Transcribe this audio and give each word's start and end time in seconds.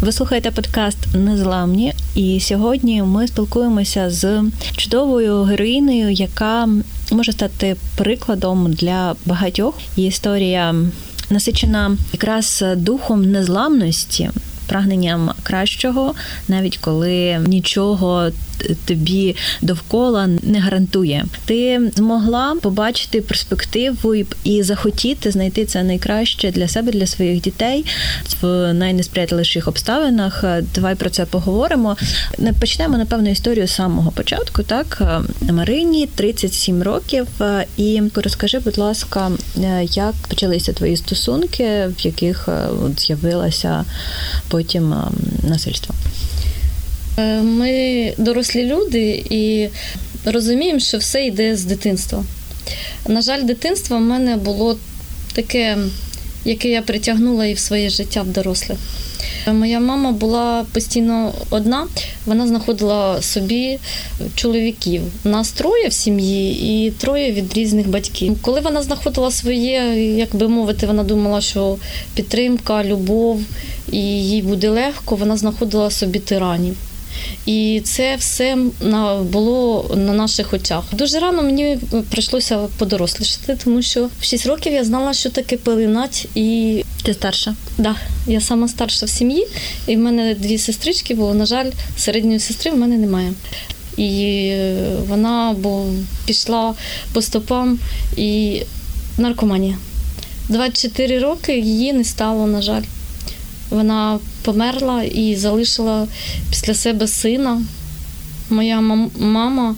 Ви 0.00 0.12
слухаєте 0.12 0.50
подкаст 0.50 0.98
Незламні, 1.14 1.92
і 2.14 2.40
сьогодні 2.40 3.02
ми 3.02 3.28
спілкуємося 3.28 4.10
з 4.10 4.42
чудовою 4.76 5.42
героїнею, 5.42 6.10
яка 6.10 6.68
може 7.12 7.32
стати 7.32 7.76
прикладом 7.96 8.72
для 8.72 9.16
багатьох. 9.26 9.78
Її 9.96 10.08
історія 10.08 10.74
насичена 11.30 11.96
якраз 12.12 12.64
духом 12.76 13.22
незламності. 13.30 14.30
Прагненням 14.66 15.30
кращого, 15.42 16.14
навіть 16.48 16.76
коли 16.76 17.38
нічого 17.46 18.30
тобі 18.84 19.36
довкола 19.62 20.26
не 20.26 20.60
гарантує. 20.60 21.24
Ти 21.44 21.80
змогла 21.96 22.56
побачити 22.62 23.20
перспективу 23.20 24.14
і 24.44 24.62
захотіти 24.62 25.30
знайти 25.30 25.64
це 25.64 25.82
найкраще 25.82 26.50
для 26.50 26.68
себе, 26.68 26.92
для 26.92 27.06
своїх 27.06 27.40
дітей 27.40 27.84
в 28.40 28.72
найнесприятливіших 28.72 29.68
обставинах. 29.68 30.44
Давай 30.74 30.94
про 30.94 31.10
це 31.10 31.24
поговоримо. 31.24 31.96
Почнемо 32.60 32.98
напевно 32.98 33.30
історію 33.30 33.66
з 33.66 33.74
самого 33.74 34.10
початку. 34.10 34.62
Так 34.62 35.02
Марині 35.40 36.08
37 36.14 36.82
років. 36.82 37.26
І 37.76 38.02
розкажи, 38.14 38.58
будь 38.58 38.78
ласка, 38.78 39.30
як 39.82 40.14
почалися 40.28 40.72
твої 40.72 40.96
стосунки, 40.96 41.64
в 41.98 42.06
яких 42.06 42.48
з'явилося 42.96 43.84
потім 44.48 44.94
насильство? 45.42 45.94
Е, 47.20 47.42
ми 47.42 48.14
дорослі 48.18 48.64
люди 48.64 49.24
і 49.30 49.68
розуміємо, 50.24 50.80
що 50.80 50.98
все 50.98 51.26
йде 51.26 51.56
з 51.56 51.64
дитинства. 51.64 52.24
На 53.08 53.22
жаль, 53.22 53.42
дитинство 53.42 53.96
в 53.96 54.00
мене 54.00 54.36
було 54.36 54.78
таке, 55.32 55.78
яке 56.44 56.68
я 56.68 56.82
притягнула 56.82 57.46
і 57.46 57.54
в 57.54 57.58
своє 57.58 57.90
життя 57.90 58.22
в 58.22 58.28
доросле. 58.28 58.76
Моя 59.46 59.80
мама 59.80 60.12
була 60.12 60.66
постійно 60.72 61.32
одна, 61.50 61.86
вона 62.26 62.46
знаходила 62.46 63.22
собі 63.22 63.78
чоловіків. 64.34 65.02
Нас 65.24 65.52
троє 65.52 65.88
в 65.88 65.92
сім'ї 65.92 66.86
і 66.86 66.90
троє 66.90 67.32
від 67.32 67.54
різних 67.54 67.88
батьків. 67.88 68.38
Коли 68.42 68.60
вона 68.60 68.82
знаходила 68.82 69.30
своє, 69.30 69.78
як 70.18 70.36
би 70.36 70.48
мовити, 70.48 70.86
вона 70.86 71.04
думала, 71.04 71.40
що 71.40 71.76
підтримка, 72.14 72.84
любов 72.84 73.40
і 73.92 74.00
їй 74.02 74.42
буде 74.42 74.68
легко, 74.68 75.16
вона 75.16 75.36
знаходила 75.36 75.90
собі 75.90 76.18
тиранів. 76.18 76.76
І 77.46 77.82
це 77.84 78.16
все 78.16 78.58
було 79.22 79.90
на 79.96 80.12
наших 80.12 80.52
очах. 80.52 80.84
Дуже 80.92 81.18
рано 81.18 81.42
мені 81.42 81.78
прийшлося 82.10 82.58
подорослішати, 82.78 83.58
тому 83.64 83.82
що 83.82 84.08
в 84.20 84.24
6 84.24 84.46
років 84.46 84.72
я 84.72 84.84
знала, 84.84 85.12
що 85.14 85.30
таке 85.30 85.56
пеленать. 85.56 86.28
І 86.34 86.84
ти 87.02 87.14
старша? 87.14 87.54
Да, 87.78 87.94
я 88.26 88.40
сама 88.40 88.68
старша 88.68 89.06
в 89.06 89.08
сім'ї, 89.08 89.46
і 89.86 89.96
в 89.96 89.98
мене 89.98 90.34
дві 90.34 90.58
сестрички, 90.58 91.14
бо, 91.14 91.34
на 91.34 91.46
жаль, 91.46 91.70
середньої 91.96 92.40
сестри 92.40 92.70
в 92.70 92.76
мене 92.76 92.98
немає. 92.98 93.32
І 93.96 94.52
вона 95.08 95.56
бо 95.58 95.86
пішла 96.26 96.74
по 97.12 97.22
стопам 97.22 97.78
і 98.16 98.62
наркоманія. 99.18 99.76
24 100.48 101.18
роки 101.18 101.58
її 101.58 101.92
не 101.92 102.04
стало, 102.04 102.46
на 102.46 102.62
жаль. 102.62 102.82
Вона 103.70 104.18
померла 104.42 105.02
і 105.02 105.36
залишила 105.36 106.06
після 106.50 106.74
себе 106.74 107.08
сина. 107.08 107.62
Моя 108.50 108.80
мама 109.18 109.74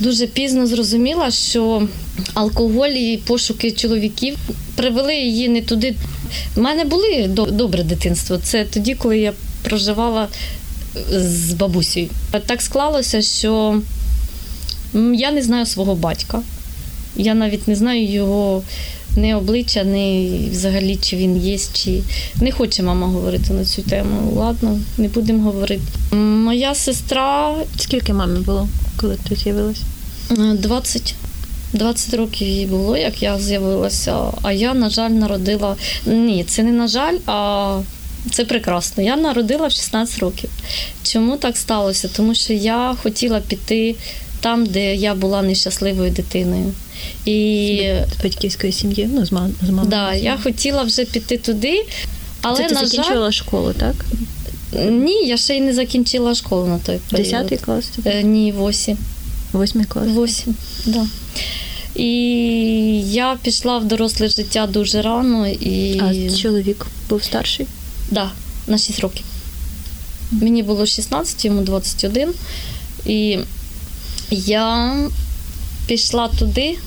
дуже 0.00 0.26
пізно 0.26 0.66
зрозуміла, 0.66 1.30
що 1.30 1.88
алкоголь 2.34 2.88
і 2.88 3.16
пошуки 3.16 3.70
чоловіків 3.70 4.36
привели 4.76 5.14
її 5.14 5.48
не 5.48 5.62
туди. 5.62 5.94
У 6.56 6.60
мене 6.60 6.84
були 6.84 7.28
добре 7.52 7.82
дитинство. 7.82 8.38
Це 8.38 8.64
тоді, 8.64 8.94
коли 8.94 9.18
я 9.18 9.32
проживала 9.62 10.28
з 11.10 11.52
бабусею. 11.52 12.08
Так 12.46 12.62
склалося, 12.62 13.22
що 13.22 13.80
я 15.14 15.32
не 15.32 15.42
знаю 15.42 15.66
свого 15.66 15.94
батька. 15.94 16.42
Я 17.16 17.34
навіть 17.34 17.68
не 17.68 17.74
знаю 17.74 18.08
його 18.08 18.62
ні 19.16 19.34
обличчя, 19.34 19.84
ні 19.84 20.48
взагалі 20.52 20.96
чи 20.96 21.16
він 21.16 21.36
є, 21.36 21.58
чи 21.72 22.02
не 22.40 22.52
хоче 22.52 22.82
мама 22.82 23.06
говорити 23.06 23.52
на 23.52 23.64
цю 23.64 23.82
тему. 23.82 24.32
Ладно, 24.36 24.80
не 24.98 25.08
будемо 25.08 25.42
говорити. 25.42 25.82
Моя 26.16 26.74
сестра. 26.74 27.54
Скільки 27.78 28.12
мамі 28.12 28.38
було, 28.38 28.68
коли 28.96 29.16
ти 29.28 29.36
з'явилася? 29.36 29.82
20. 30.30 31.14
20 31.72 32.14
років 32.14 32.48
їй 32.48 32.66
було, 32.66 32.96
як 32.96 33.22
я 33.22 33.38
з'явилася. 33.38 34.16
А 34.42 34.52
я, 34.52 34.74
на 34.74 34.90
жаль, 34.90 35.10
народила. 35.10 35.76
Ні, 36.06 36.44
це 36.44 36.62
не 36.62 36.72
на 36.72 36.88
жаль, 36.88 37.18
а 37.26 37.80
це 38.30 38.44
прекрасно. 38.44 39.02
Я 39.02 39.16
народила 39.16 39.66
в 39.66 39.72
16 39.72 40.18
років. 40.18 40.50
Чому 41.02 41.36
так 41.36 41.56
сталося? 41.56 42.08
Тому 42.16 42.34
що 42.34 42.52
я 42.52 42.96
хотіла 43.02 43.40
піти 43.40 43.94
там, 44.44 44.66
де 44.66 44.94
я 44.94 45.14
була 45.14 45.42
нещасливою 45.42 46.10
дитиною. 46.10 46.72
І 47.24 47.90
з 48.18 48.22
батьківської 48.22 48.72
сім'ї, 48.72 49.08
ну 49.14 49.26
з 49.26 49.32
мамою. 49.32 49.54
Да, 49.86 50.14
я 50.14 50.36
хотіла 50.36 50.82
вже 50.82 51.04
піти 51.04 51.38
туди, 51.38 51.86
але 52.42 52.56
Це 52.56 52.68
ти 52.68 52.74
на 52.74 52.86
закінчила 52.86 53.30
жаль, 53.30 53.30
школу, 53.30 53.72
так? 53.78 53.94
Ні, 54.90 55.26
я 55.26 55.36
ще 55.36 55.56
й 55.56 55.60
не 55.60 55.74
закінчила 55.74 56.34
школу 56.34 56.66
на 56.66 56.78
той 56.78 56.98
період. 57.10 57.30
Десятий 57.30 57.58
клас? 57.58 57.90
Е, 58.04 58.22
ні, 58.22 58.52
восім. 58.52 58.98
Восьмий 59.52 59.84
клас. 59.84 60.08
Восім, 60.08 60.54
да. 60.86 61.06
І 61.94 62.10
я 63.02 63.38
пішла 63.42 63.78
в 63.78 63.84
доросле 63.84 64.28
життя 64.28 64.66
дуже 64.66 65.02
рано. 65.02 65.48
І... 65.48 66.00
А 66.00 66.36
чоловік 66.36 66.86
був 67.08 67.22
старший? 67.22 67.66
Так, 67.66 68.14
да, 68.14 68.30
на 68.72 68.78
6 68.78 69.00
років. 69.00 69.24
Мені 70.30 70.62
було 70.62 70.86
16, 70.86 71.44
йому 71.44 71.62
21. 71.62 72.32
І 73.06 73.38
я 74.30 74.96
пішла 75.86 76.28
туди, 76.28 76.78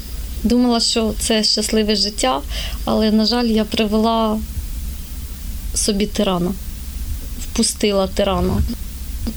думала, 0.43 0.79
що 0.79 1.13
це 1.19 1.43
щасливе 1.43 1.95
життя, 1.95 2.41
але, 2.85 3.11
на 3.11 3.25
жаль, 3.25 3.45
я 3.45 3.63
привела 3.63 4.39
собі 5.73 6.05
тирана, 6.05 6.53
впустила 7.39 8.07
тирана. 8.07 8.61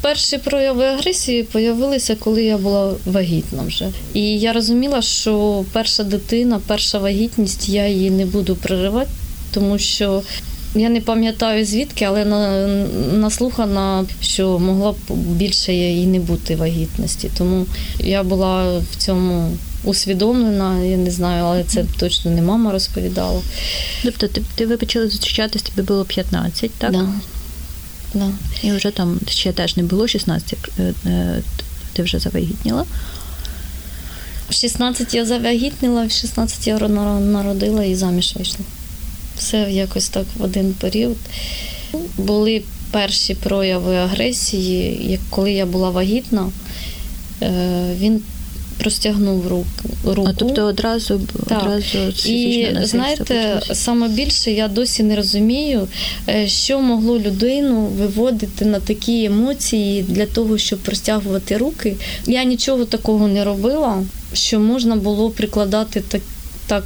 Перші 0.00 0.38
прояви 0.38 0.84
агресії 0.84 1.46
з'явилися, 1.54 2.16
коли 2.16 2.44
я 2.44 2.58
була 2.58 2.94
вагітна 3.06 3.62
вже. 3.62 3.88
І 4.14 4.22
я 4.22 4.52
розуміла, 4.52 5.02
що 5.02 5.64
перша 5.72 6.04
дитина, 6.04 6.60
перша 6.66 6.98
вагітність, 6.98 7.68
я 7.68 7.88
її 7.88 8.10
не 8.10 8.26
буду 8.26 8.56
проривати, 8.56 9.10
тому 9.50 9.78
що 9.78 10.22
я 10.74 10.88
не 10.88 11.00
пам'ятаю 11.00 11.64
звідки, 11.64 12.04
але 12.04 12.24
наслухана, 13.12 14.04
що 14.20 14.58
могла 14.58 14.92
б 14.92 14.96
більше 15.10 15.74
і 15.74 16.06
не 16.06 16.20
бути 16.20 16.56
вагітності. 16.56 17.30
Тому 17.38 17.66
я 17.98 18.22
була 18.22 18.78
в 18.78 18.96
цьому 18.96 19.56
усвідомлена, 19.84 20.84
я 20.84 20.96
не 20.96 21.10
знаю, 21.10 21.44
але 21.44 21.64
це 21.64 21.84
точно 21.98 22.30
не 22.30 22.42
мама 22.42 22.72
розповідала. 22.72 23.40
Тобто 24.02 24.28
ти, 24.28 24.42
ти 24.54 24.66
ви 24.66 24.76
почали 24.76 25.08
зустрічатись, 25.08 25.62
тобі 25.62 25.82
було 25.82 26.04
15, 26.04 26.70
так? 26.70 26.92
Да. 26.92 27.08
Да. 28.14 28.30
І 28.62 28.72
вже 28.72 28.90
там 28.90 29.20
ще 29.28 29.52
теж 29.52 29.76
не 29.76 29.82
було 29.82 30.08
16, 30.08 30.58
е, 30.78 30.94
е, 31.06 31.42
ти 31.92 32.02
вже 32.02 32.18
завагітніла. 32.18 32.84
В 34.50 34.54
16 34.54 35.14
я 35.14 35.24
завагітніла, 35.24 36.04
в 36.04 36.10
16 36.10 36.66
я 36.66 36.78
народила 36.78 37.84
і 37.84 37.94
заміж 37.94 38.34
вийшла 38.36 38.64
все 39.40 39.66
якось 39.70 40.08
так 40.08 40.26
в 40.38 40.42
один 40.42 40.74
період. 40.80 41.16
Були 42.18 42.62
перші 42.90 43.34
прояви 43.34 43.96
агресії, 43.96 45.00
як 45.10 45.20
коли 45.30 45.52
я 45.52 45.66
була 45.66 45.90
вагітна, 45.90 46.50
е, 47.42 47.50
він 47.98 48.22
простягнув 48.78 49.48
руку. 49.48 50.26
А 50.26 50.32
тобто 50.32 50.62
одразу 50.62 51.20
так. 51.48 51.62
одразу 51.62 51.98
І 52.30 52.68
знаєте, 52.82 53.60
саме 53.72 54.08
більше 54.08 54.50
я 54.50 54.68
досі 54.68 55.02
не 55.02 55.16
розумію, 55.16 55.88
е, 56.28 56.48
що 56.48 56.80
могло 56.80 57.18
людину 57.18 57.86
виводити 57.86 58.64
на 58.64 58.80
такі 58.80 59.24
емоції 59.24 60.02
для 60.02 60.26
того, 60.26 60.58
щоб 60.58 60.78
простягувати 60.78 61.56
руки. 61.56 61.96
Я 62.26 62.44
нічого 62.44 62.84
такого 62.84 63.28
не 63.28 63.44
робила, 63.44 64.02
що 64.32 64.60
можна 64.60 64.96
було 64.96 65.30
прикладати 65.30 66.00
так 66.00 66.22
так 66.70 66.84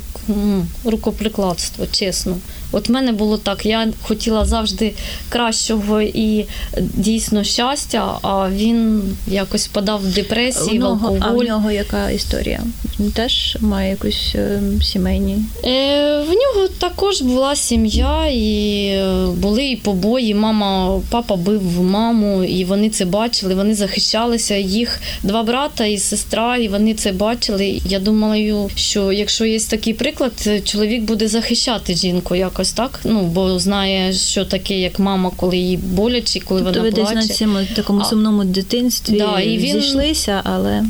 рукоприкладство, 0.84 1.86
чесно. 1.86 2.38
От 2.75 2.88
в 2.88 2.93
мене 2.93 3.12
було 3.12 3.38
так. 3.38 3.67
Я 3.67 3.88
хотіла 4.03 4.44
завжди 4.44 4.93
кращого 5.29 6.00
і 6.03 6.44
дійсно 6.79 7.44
щастя, 7.44 8.19
а 8.23 8.50
він 8.50 9.03
якось 9.26 9.67
подав 9.67 10.00
в 10.03 10.15
депресії, 10.15 10.79
в 10.79 10.85
алкоголь. 10.85 11.19
А 11.21 11.31
в 11.31 11.43
нього 11.43 11.71
яка 11.71 12.11
історія? 12.11 12.61
Він 13.00 13.11
теж 13.11 13.56
має 13.61 13.91
якусь 13.91 14.32
е, 14.35 14.61
сімейні? 14.82 15.37
Е, 15.65 16.23
В 16.23 16.29
нього 16.29 16.69
також 16.79 17.23
була 17.23 17.56
сім'я, 17.56 18.26
і 18.26 18.87
е, 18.87 19.27
були 19.37 19.67
і 19.67 19.77
побої. 19.77 20.35
Мама, 20.35 21.00
папа 21.11 21.37
бив 21.37 21.82
маму, 21.82 22.44
і 22.44 22.65
вони 22.65 22.91
це 22.91 23.05
бачили. 23.05 23.55
Вони 23.55 23.75
захищалися. 23.75 24.56
Їх 24.56 25.00
два 25.23 25.43
брата 25.43 25.85
і 25.87 25.99
сестра, 25.99 26.56
і 26.56 26.69
вони 26.69 26.94
це 26.94 27.12
бачили. 27.12 27.81
Я 27.88 27.99
думала, 27.99 28.69
що 28.77 29.12
якщо 29.12 29.44
є 29.44 29.59
такий 29.59 29.94
приклад, 29.94 30.32
чоловік 30.65 31.03
буде 31.03 31.29
захищати 31.29 31.94
жінку 31.94 32.35
якось 32.35 32.63
якось 32.64 32.72
так. 32.72 33.00
Ну 33.05 33.22
бо 33.26 33.58
знає, 33.58 34.12
що 34.12 34.44
таке, 34.44 34.81
як 34.81 34.99
мама, 34.99 35.31
коли 35.37 35.56
їй 35.56 35.76
боляче, 35.76 36.40
коли 36.40 36.61
Тобто 36.62 36.81
вона 36.81 36.90
ви 36.90 36.94
десь 36.96 37.11
плаче. 37.12 37.28
на 37.28 37.34
цьому 37.34 37.58
такому 37.76 38.00
А. 38.00 38.05
сумному 38.05 38.44
дитинстві 38.44 39.19
Да, 39.19 39.40
і 39.40 39.58
він- 39.58 39.81
зійшлися, 39.81 40.40
але 40.44 40.84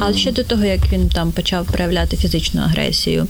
а 0.00 0.12
ще 0.12 0.32
до 0.32 0.44
того, 0.44 0.64
як 0.64 0.92
він 0.92 1.08
там 1.08 1.32
почав 1.32 1.66
проявляти 1.66 2.16
фізичну 2.16 2.60
агресію, 2.60 3.26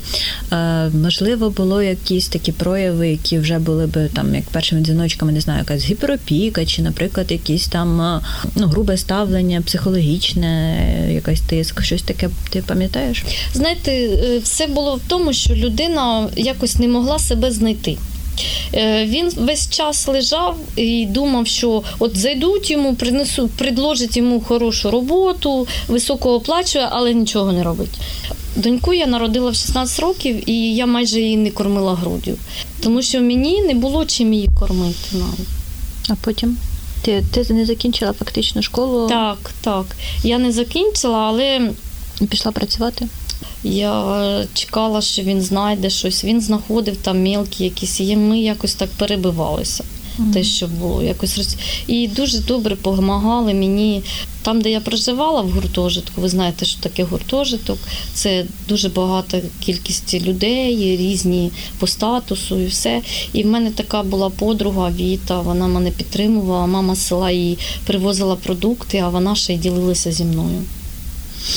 е, 0.53 0.89
можливо, 1.03 1.51
було 1.51 1.83
якісь 1.83 2.29
такі 2.29 2.53
прояви, 2.53 3.09
які 3.09 3.39
вже 3.39 3.59
були 3.59 3.87
би 3.87 4.09
там 4.15 4.35
як 4.35 4.45
першими 4.45 4.81
дзвіночками, 4.81 5.33
не 5.33 5.41
знаю, 5.41 5.59
якась 5.59 5.85
гіперопіка, 5.85 6.67
чи, 6.67 6.83
наприклад, 6.83 7.31
якісь 7.31 7.67
там 7.69 8.01
е, 8.01 8.21
ну, 8.57 8.67
грубе 8.67 8.97
ставлення, 8.97 9.61
психологічне, 9.61 10.53
якийсь 11.15 11.41
тиск, 11.41 11.83
щось 11.83 12.03
таке 12.03 12.29
ти 12.51 12.63
пам'ятаєш? 12.67 13.25
Знаєте, 13.55 13.93
е, 13.93 14.39
все 14.39 14.67
було 14.67 14.95
в 14.97 15.01
тому, 15.09 15.33
що 15.33 15.55
людина 15.55 16.29
якось 16.37 16.79
не 16.79 16.89
могла 16.89 17.19
себе 17.19 17.51
знайти. 17.51 17.72
Е, 18.75 19.07
Він 19.07 19.33
весь 19.37 19.71
час 19.71 20.09
лежав 20.09 20.57
і 20.77 21.07
думав, 21.07 21.47
що 21.47 21.83
от 21.99 22.17
зайдуть 22.17 22.71
йому, 22.71 22.95
принесуть, 22.95 23.51
предложать 23.51 24.17
йому 24.17 24.41
хорошу 24.41 24.91
роботу, 24.91 25.67
високо 25.89 26.35
оплачує, 26.35 26.89
але 26.91 27.15
нічого 27.15 27.53
не 27.53 27.63
робить. 27.63 27.91
Доньку 28.57 28.95
я 28.95 29.07
народила 29.07 29.51
в 29.51 29.55
16 29.55 30.01
років, 30.01 30.51
і 30.51 30.75
я 30.75 30.87
майже 30.87 31.21
її 31.21 31.37
не 31.37 31.51
кормила 31.51 31.95
груддю, 31.95 32.37
тому 32.83 33.03
що 33.03 33.21
мені 33.21 33.63
не 33.63 33.75
було 33.75 34.05
чим 34.05 34.33
її 34.33 34.49
кормити 34.61 35.09
навіть. 35.13 35.49
А 36.09 36.15
потім 36.25 36.57
ти, 37.03 37.25
ти 37.33 37.55
не 37.55 37.67
закінчила 37.67 38.13
фактично 38.13 38.63
школу 38.63 39.09
Так, 39.09 39.51
так. 39.61 39.85
Я 40.25 40.39
не 40.39 40.53
закінчила, 40.53 41.19
але 41.19 41.71
пішла 42.29 42.53
працювати? 42.53 43.09
Я 43.65 44.23
е, 44.23 44.47
чекала, 44.55 45.01
що 45.01 45.23
він 45.23 45.41
знайде 45.43 45.91
щось. 45.91 46.25
Він 46.25 46.41
знаходив 46.41 46.97
там 46.97 47.19
мілкі 47.23 47.65
якісь, 47.65 48.01
і 48.01 48.17
ми 48.17 48.41
якось 48.41 48.75
так 48.75 48.89
перебивалися. 48.91 49.85
Те, 50.33 50.45
що 50.45 50.67
було 50.67 51.03
якось 51.03 51.39
роз- 51.39 51.57
і 51.87 52.09
дуже 52.09 52.39
добре 52.39 52.77
допомагали 52.77 53.55
мені 53.55 54.03
там, 54.43 54.61
де 54.61 54.71
я 54.71 54.81
проживала 54.81 55.41
в 55.43 55.51
гуртожитку. 55.51 56.21
Ви 56.21 56.29
знаєте, 56.29 56.65
що 56.65 56.81
таке 56.81 57.05
гуртожиток. 57.05 57.79
Це 58.15 58.45
дуже 58.69 58.89
багата 58.89 59.41
кількість 59.61 60.15
людей, 60.15 60.97
різні 60.97 61.51
по 61.79 61.87
статусу 61.87 62.61
і 62.61 62.67
все. 62.67 63.01
І 63.33 63.43
в 63.43 63.47
мене 63.47 63.71
така 63.71 64.03
була 64.03 64.31
подруга 64.31 64.91
Віта. 64.91 65.41
Вона 65.41 65.67
мене 65.67 65.91
підтримувала. 65.91 66.67
Мама 66.67 66.95
з 66.95 67.07
села 67.07 67.31
їй 67.31 67.59
привозила 67.87 68.37
продукти, 68.37 68.99
а 68.99 69.09
вона 69.09 69.35
ще 69.35 69.55
й 69.55 69.59
ділилася 69.59 70.13
зі 70.13 70.25
мною. 70.25 70.63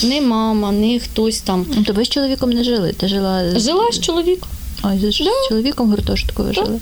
Не 0.03 0.21
мама, 0.21 0.71
не 0.71 0.99
хтось 0.99 1.39
там. 1.39 1.65
Ну, 1.75 1.83
То 1.83 1.93
ви 1.93 2.05
з 2.05 2.09
чоловіком 2.09 2.49
не 2.49 2.63
жили? 2.63 2.93
Ти 2.93 3.07
жила 3.07 3.59
Жила 3.59 3.91
з 3.91 3.99
чоловіком. 3.99 4.49
Ой, 4.83 4.99
з, 4.99 5.11
з 5.15 5.23
чоловіком 5.49 5.91
ви 5.91 5.97
Так. 5.97 6.53
жили? 6.53 6.79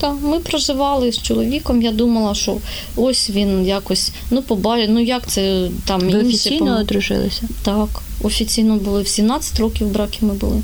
Так, 0.00 0.14
ми 0.22 0.38
проживали 0.38 1.12
з 1.12 1.22
чоловіком. 1.22 1.82
Я 1.82 1.92
думала, 1.92 2.34
що 2.34 2.56
ось 2.96 3.30
він 3.30 3.66
якось 3.66 4.12
ну 4.30 4.42
побачить, 4.42 4.90
ну 4.90 5.00
як 5.00 5.26
це 5.26 5.68
там 5.84 6.00
Ви 6.00 6.06
інші 6.06 6.20
офіційно 6.26 6.70
пом- 6.76 6.80
одружилися? 6.80 7.42
Так, 7.62 7.88
офіційно 8.22 8.76
були 8.76 9.02
в 9.02 9.08
17 9.08 9.60
років 9.60 9.86
браки 9.86 10.18
ми 10.20 10.34
були. 10.34 10.62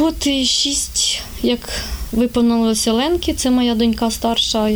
От 0.00 0.26
і 0.26 0.44
шість, 0.44 1.20
як 1.42 1.68
виповнилося 2.12 2.92
Ленки, 2.92 3.34
це 3.34 3.50
моя 3.50 3.74
донька 3.74 4.10
старша. 4.10 4.68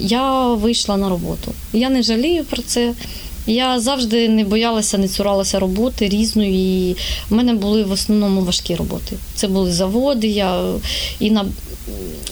Я 0.00 0.46
вийшла 0.46 0.96
на 0.96 1.08
роботу. 1.08 1.52
Я 1.72 1.90
не 1.90 2.02
жалію 2.02 2.44
про 2.44 2.62
це. 2.62 2.92
Я 3.50 3.80
завжди 3.80 4.28
не 4.28 4.44
боялася, 4.44 4.98
не 4.98 5.08
цуралася 5.08 5.58
роботи 5.58 6.08
різної. 6.08 6.90
І 6.90 6.96
в 7.30 7.34
мене 7.34 7.54
були 7.54 7.82
в 7.84 7.90
основному 7.92 8.40
важкі 8.40 8.74
роботи. 8.74 9.16
Це 9.34 9.48
були 9.48 9.72
заводи, 9.72 10.26
я 10.26 10.72
і 11.20 11.30
на 11.30 11.44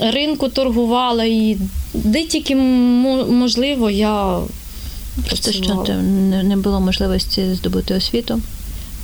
ринку 0.00 0.48
торгувала, 0.48 1.24
і 1.24 1.56
де 1.94 2.24
тільки 2.24 2.56
можливо, 2.56 3.90
я 3.90 4.40
Просто 5.26 5.52
що 5.52 5.60
працювала. 5.60 5.86
те- 5.86 6.02
не, 6.42 6.56
було 6.56 6.80
можливості 6.80 7.54
здобути 7.54 7.94
освіту. 7.94 8.40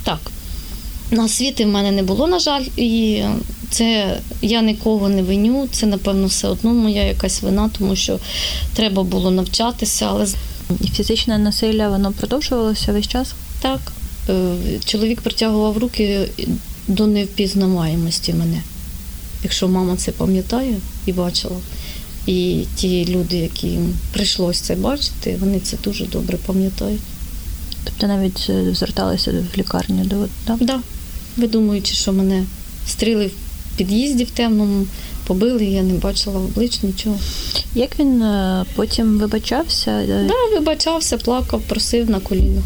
Так. 0.03 0.19
На 1.11 1.23
освіти 1.23 1.65
в 1.65 1.67
мене 1.67 1.91
не 1.91 2.03
було, 2.03 2.27
на 2.27 2.39
жаль, 2.39 2.63
і 2.77 3.23
це 3.69 4.17
я 4.41 4.61
нікого 4.61 5.09
не 5.09 5.23
виню. 5.23 5.67
Це, 5.71 5.85
напевно, 5.85 6.27
все 6.27 6.47
одно 6.47 6.73
моя 6.73 7.03
якась 7.03 7.41
вина, 7.41 7.69
тому 7.77 7.95
що 7.95 8.19
треба 8.73 9.03
було 9.03 9.31
навчатися, 9.31 10.05
але 10.09 10.27
І 10.81 10.87
фізичне 10.87 11.37
насилля 11.37 11.89
воно 11.89 12.11
продовжувалося 12.11 12.91
весь 12.91 13.07
час. 13.07 13.33
так. 13.61 13.79
е, 14.29 14.55
Чоловік 14.85 15.21
притягував 15.21 15.77
руки 15.77 16.29
до 16.87 17.07
невпізнаваємості 17.07 18.33
мене. 18.33 18.61
Якщо 19.43 19.67
мама 19.67 19.95
це 19.95 20.11
пам'ятає 20.11 20.75
і 21.05 21.13
бачила. 21.13 21.55
І 22.27 22.63
ті 22.75 23.05
люди, 23.05 23.37
яким 23.37 23.93
прийшлось 24.13 24.59
це 24.59 24.75
бачити, 24.75 25.37
вони 25.39 25.59
це 25.59 25.77
дуже 25.83 26.05
добре 26.05 26.37
пам'ятають. 26.45 27.01
Тобто 27.83 28.07
навіть 28.07 28.47
е, 28.49 28.73
зверталися 28.75 29.31
в 29.31 29.57
лікарню 29.57 30.05
до 30.05 30.15
да? 30.47 30.57
Да. 30.65 30.79
Ви 31.37 31.47
думаючи, 31.47 31.93
що 31.93 32.13
мене 32.13 32.43
стріли 32.87 33.27
в 33.27 33.31
під'їзді 33.77 34.23
в 34.23 34.31
темному, 34.31 34.85
побили, 35.27 35.65
я 35.65 35.83
не 35.83 35.93
бачила 35.93 36.39
облич 36.39 36.83
нічого. 36.83 37.17
Як 37.75 37.99
він 37.99 38.21
е, 38.21 38.65
потім 38.75 39.17
вибачався? 39.19 40.05
Так, 40.07 40.27
Да, 40.27 40.55
вибачався, 40.57 41.17
плакав, 41.17 41.61
просив 41.61 42.09
на 42.09 42.19
колінах. 42.19 42.63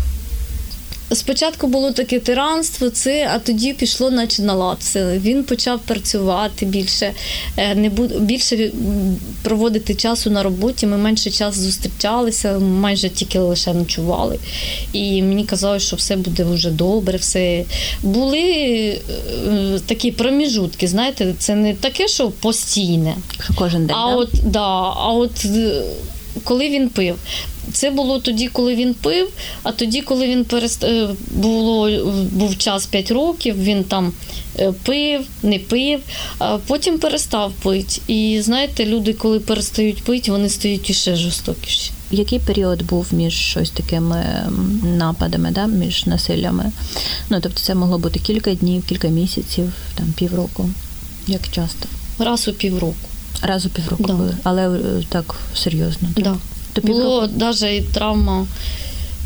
Спочатку 1.11 1.67
було 1.67 1.91
таке 1.91 2.19
тиранство, 2.19 2.89
це, 2.89 3.29
а 3.33 3.39
тоді 3.39 3.73
пішло, 3.73 4.11
наче 4.11 4.41
на 4.41 4.53
лад. 4.53 4.77
Він 4.95 5.43
почав 5.43 5.79
працювати 5.79 6.65
більше, 6.65 7.11
е, 7.57 7.75
не 7.75 7.89
буд- 7.89 8.19
більше 8.19 8.71
проводити 9.41 9.95
часу 9.95 10.29
на 10.29 10.43
роботі. 10.43 10.87
Ми 10.87 10.97
менше 10.97 11.31
часу 11.31 11.59
зустрічалися, 11.61 12.59
майже 12.59 13.09
тільки 13.09 13.39
лише 13.39 13.73
ночували. 13.73 14.39
І 14.93 15.23
мені 15.23 15.43
казали, 15.45 15.79
що 15.79 15.95
все 15.95 16.15
буде 16.15 16.43
вже 16.43 16.69
добре. 16.71 17.17
Все 17.17 17.63
були 18.03 18.41
е, 18.41 19.79
такі 19.85 20.11
проміжутки. 20.11 20.87
Знаєте, 20.87 21.33
це 21.39 21.55
не 21.55 21.73
таке, 21.73 22.07
що 22.07 22.29
постійне. 22.29 23.15
Кожен 23.55 23.85
день. 23.85 23.95
А 23.99 24.09
да? 24.09 24.15
от 24.15 24.29
да, 24.43 24.93
а 24.95 25.11
от 25.13 25.45
е, 25.45 25.81
коли 26.43 26.69
він 26.69 26.89
пив. 26.89 27.15
Це 27.73 27.91
було 27.91 28.19
тоді, 28.19 28.47
коли 28.47 28.75
він 28.75 28.93
пив, 28.93 29.29
а 29.63 29.71
тоді, 29.71 30.01
коли 30.01 30.27
він 30.27 30.45
перест... 30.45 30.83
е, 30.83 31.09
було, 31.31 31.91
був 32.31 32.57
час 32.57 32.85
5 32.85 33.11
років, 33.11 33.63
він 33.63 33.83
там 33.83 34.13
е, 34.59 34.73
пив, 34.83 35.25
не 35.43 35.59
пив, 35.59 35.99
а 36.37 36.57
потім 36.57 36.99
перестав 36.99 37.51
пити. 37.51 38.01
І 38.07 38.41
знаєте, 38.43 38.85
люди, 38.85 39.13
коли 39.13 39.39
перестають 39.39 40.03
пити, 40.03 40.31
вони 40.31 40.49
стають 40.49 40.89
іще 40.89 41.15
жорстокіші. 41.15 41.91
Який 42.11 42.39
період 42.39 42.81
був 42.81 43.07
між 43.11 43.33
щось 43.33 43.69
такими 43.69 44.25
нападами, 44.83 45.51
да? 45.51 45.67
між 45.67 46.05
насиллями? 46.05 46.71
Ну, 47.29 47.39
тобто 47.41 47.59
це 47.59 47.75
могло 47.75 47.97
бути 47.97 48.19
кілька 48.19 48.53
днів, 48.53 48.83
кілька 48.85 49.07
місяців, 49.07 49.73
там 49.95 50.13
півроку. 50.17 50.69
Як 51.27 51.41
часто? 51.51 51.87
Раз 52.19 52.47
у 52.47 52.53
півроку. 52.53 53.08
Раз 53.41 53.65
у 53.65 53.69
півроку 53.69 54.03
Да. 54.03 54.13
були, 54.13 54.37
але 54.43 54.69
е, 54.69 55.03
так 55.09 55.35
серйозно. 55.55 56.09
Так? 56.15 56.23
Да. 56.23 56.35
То 56.73 56.81
Було 56.81 57.29
навіть 57.37 57.63
і 57.63 57.81
травма 57.93 58.47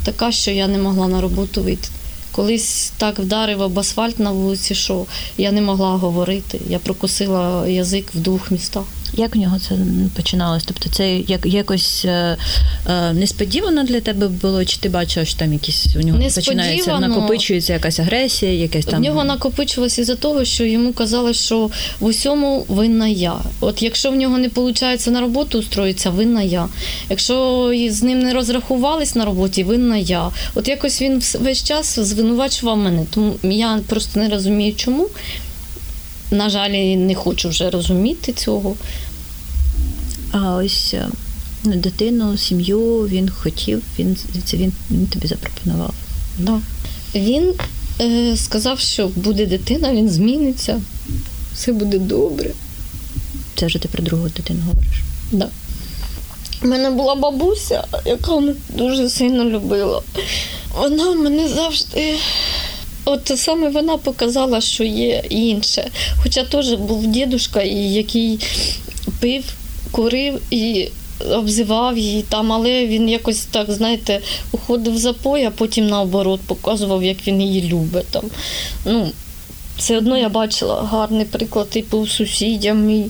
така, 0.03 0.31
що 0.31 0.51
я 0.51 0.67
не 0.67 0.77
могла 0.77 1.07
на 1.07 1.21
роботу 1.21 1.61
вийти. 1.61 1.89
Колись 2.31 2.91
так 2.97 3.19
вдарив 3.19 3.61
об 3.61 3.79
асфальт 3.79 4.19
на 4.19 4.31
вулиці, 4.31 4.75
що 4.75 5.05
я 5.37 5.51
не 5.51 5.61
могла 5.61 5.95
говорити. 5.95 6.61
Я 6.69 6.79
прокусила 6.79 7.67
язик 7.67 8.05
в 8.15 8.19
двох 8.19 8.51
містах. 8.51 8.83
Як 9.17 9.35
в 9.35 9.39
нього 9.39 9.59
це 9.59 9.75
починалось? 10.15 10.63
Тобто 10.63 10.89
це 10.89 11.17
як 11.17 11.45
якось 11.45 12.05
е, 12.05 12.37
е, 12.89 13.13
несподівано 13.13 13.83
для 13.83 14.01
тебе 14.01 14.27
було, 14.27 14.65
чи 14.65 14.77
ти 14.77 14.89
бачила, 14.89 15.25
що 15.25 15.39
там 15.39 15.53
якісь 15.53 15.95
у 15.95 15.99
нього 15.99 16.19
починається 16.35 16.99
накопичується 16.99 17.73
якась 17.73 17.99
агресія, 17.99 18.51
якась 18.51 18.85
там 18.85 18.99
В 18.99 19.03
нього 19.03 19.23
накопичилось 19.23 19.99
із-за 19.99 20.15
того, 20.15 20.45
що 20.45 20.65
йому 20.65 20.93
казали, 20.93 21.33
що 21.33 21.69
в 21.99 22.05
усьому 22.05 22.65
винна 22.67 23.07
я. 23.07 23.35
От 23.59 23.81
якщо 23.81 24.11
в 24.11 24.15
нього 24.15 24.37
не 24.37 24.47
виходить 24.47 25.07
на 25.07 25.21
роботу 25.21 25.59
устроїться, 25.59 26.09
винна 26.09 26.41
я. 26.41 26.67
Якщо 27.09 27.71
з 27.89 28.03
ним 28.03 28.19
не 28.19 28.33
розрахувались 28.33 29.15
на 29.15 29.25
роботі, 29.25 29.63
винна 29.63 29.97
я. 29.97 30.29
От 30.55 30.67
якось 30.67 31.01
він 31.01 31.21
весь 31.39 31.63
час 31.63 31.99
звинувачував 31.99 32.77
мене. 32.77 33.05
Тому 33.09 33.33
я 33.43 33.79
просто 33.87 34.19
не 34.19 34.29
розумію, 34.29 34.73
чому. 34.75 35.09
На 36.33 36.49
жаль, 36.49 36.69
не 36.97 37.15
хочу 37.15 37.49
вже 37.49 37.69
розуміти 37.69 38.33
цього. 38.33 38.75
А 40.31 40.55
ось 40.55 40.93
е, 40.93 41.07
ну, 41.63 41.75
дитину, 41.75 42.37
сім'ю 42.37 43.07
він 43.07 43.29
хотів, 43.29 43.81
він 43.99 44.17
це 44.45 44.57
він, 44.57 44.73
він 44.91 45.07
тобі 45.07 45.27
запропонував. 45.27 45.93
Да. 46.39 46.59
Він 47.15 47.53
е, 48.01 48.37
сказав, 48.37 48.79
що 48.79 49.07
буде 49.15 49.45
дитина, 49.45 49.93
він 49.93 50.09
зміниться, 50.09 50.81
все 51.53 51.71
буде 51.71 51.97
добре. 51.99 52.51
Це 53.55 53.65
вже 53.65 53.79
ти 53.79 53.87
про 53.87 54.03
другу 54.03 54.29
дитину 54.29 54.59
говориш. 54.67 55.01
Да. 55.31 55.47
У 56.63 56.67
мене 56.67 56.89
була 56.89 57.15
бабуся, 57.15 57.83
яка 58.05 58.39
мене 58.39 58.55
дуже 58.69 59.09
сильно 59.09 59.45
любила. 59.45 60.01
Вона 60.77 61.11
мене 61.11 61.47
завжди 61.47 62.15
От 63.05 63.31
саме 63.35 63.69
вона 63.69 63.97
показала, 63.97 64.61
що 64.61 64.83
є 64.83 65.23
інше. 65.29 65.91
Хоча 66.23 66.43
теж 66.43 66.73
був 66.73 67.07
дідушка, 67.07 67.61
який 67.63 68.39
пив, 69.19 69.43
курив 69.91 70.41
і 70.51 70.89
обзивав 71.31 71.97
її 71.97 72.21
там, 72.21 72.51
але 72.51 72.87
він 72.87 73.09
якось 73.09 73.45
так, 73.45 73.71
знаєте, 73.71 74.19
уходив 74.51 74.93
в 74.93 74.97
запой, 74.97 75.45
а 75.45 75.51
потім 75.51 75.87
наоборот 75.87 76.41
показував, 76.41 77.03
як 77.03 77.27
він 77.27 77.41
її 77.41 77.69
любить. 77.69 78.07
Там. 78.11 78.23
Ну, 78.85 79.11
все 79.77 79.97
одно 79.97 80.17
я 80.17 80.29
бачила 80.29 80.81
гарний 80.81 81.25
приклад, 81.25 81.69
типу 81.69 82.07
сусідям. 82.07 82.89
І 82.89 83.05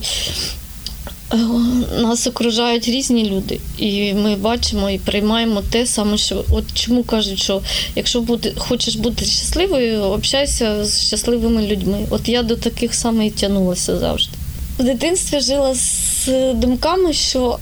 нас 2.02 2.28
окружають 2.28 2.88
різні 2.88 3.30
люди, 3.30 3.60
і 3.78 4.14
ми 4.14 4.36
бачимо 4.36 4.90
і 4.90 5.00
приймаємо 5.00 5.62
те 5.70 5.86
саме, 5.86 6.18
що 6.18 6.46
от 6.52 6.64
чому 6.74 7.04
кажуть, 7.04 7.40
що 7.40 7.62
якщо 7.96 8.22
бути, 8.22 8.54
хочеш 8.58 8.96
бути 8.96 9.26
щасливою, 9.26 10.02
общайся 10.02 10.86
з 10.86 11.08
щасливими 11.08 11.68
людьми. 11.68 12.06
От 12.10 12.30
я 12.30 12.44
до 12.44 12.56
таких 12.56 12.96
саме 12.96 13.28
і 13.28 13.30
тягнулася 13.30 13.98
завжди. 13.98 14.34
В 14.80 14.84
дитинстві 14.84 15.40
жила 15.40 15.76
з 15.76 16.30
думками, 16.54 17.14
що 17.14 17.60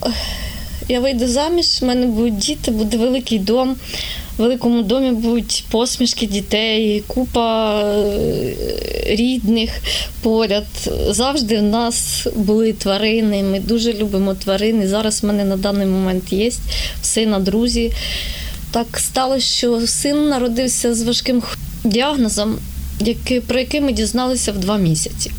я 0.89 0.99
вийду 0.99 1.27
заміж, 1.27 1.81
в 1.81 1.85
мене 1.85 2.05
будуть 2.05 2.37
діти, 2.37 2.71
буде 2.71 2.97
великий 2.97 3.39
дом. 3.39 3.75
Великому 4.41 4.83
домі 4.83 5.11
будуть 5.11 5.63
посмішки 5.71 6.25
дітей, 6.25 7.03
купа 7.07 7.81
е, 7.83 8.55
рідних 9.05 9.69
поряд. 10.21 10.65
Завжди 11.09 11.57
в 11.59 11.63
нас 11.63 12.27
були 12.35 12.73
тварини. 12.73 13.43
Ми 13.43 13.59
дуже 13.59 13.93
любимо 13.93 14.33
тварини. 14.33 14.87
Зараз 14.87 15.23
в 15.23 15.25
мене 15.25 15.45
на 15.45 15.57
даний 15.57 15.87
момент 15.87 16.33
є 16.33 16.51
сина, 17.01 17.39
друзі. 17.39 17.91
Так 18.71 18.87
сталося, 18.99 19.45
що 19.45 19.87
син 19.87 20.29
народився 20.29 20.95
з 20.95 21.03
важким 21.03 21.43
діагнозом, 21.83 22.57
про 23.47 23.59
який 23.59 23.81
ми 23.81 23.91
дізналися 23.91 24.51
в 24.51 24.57
два 24.57 24.77
місяці, 24.77 25.31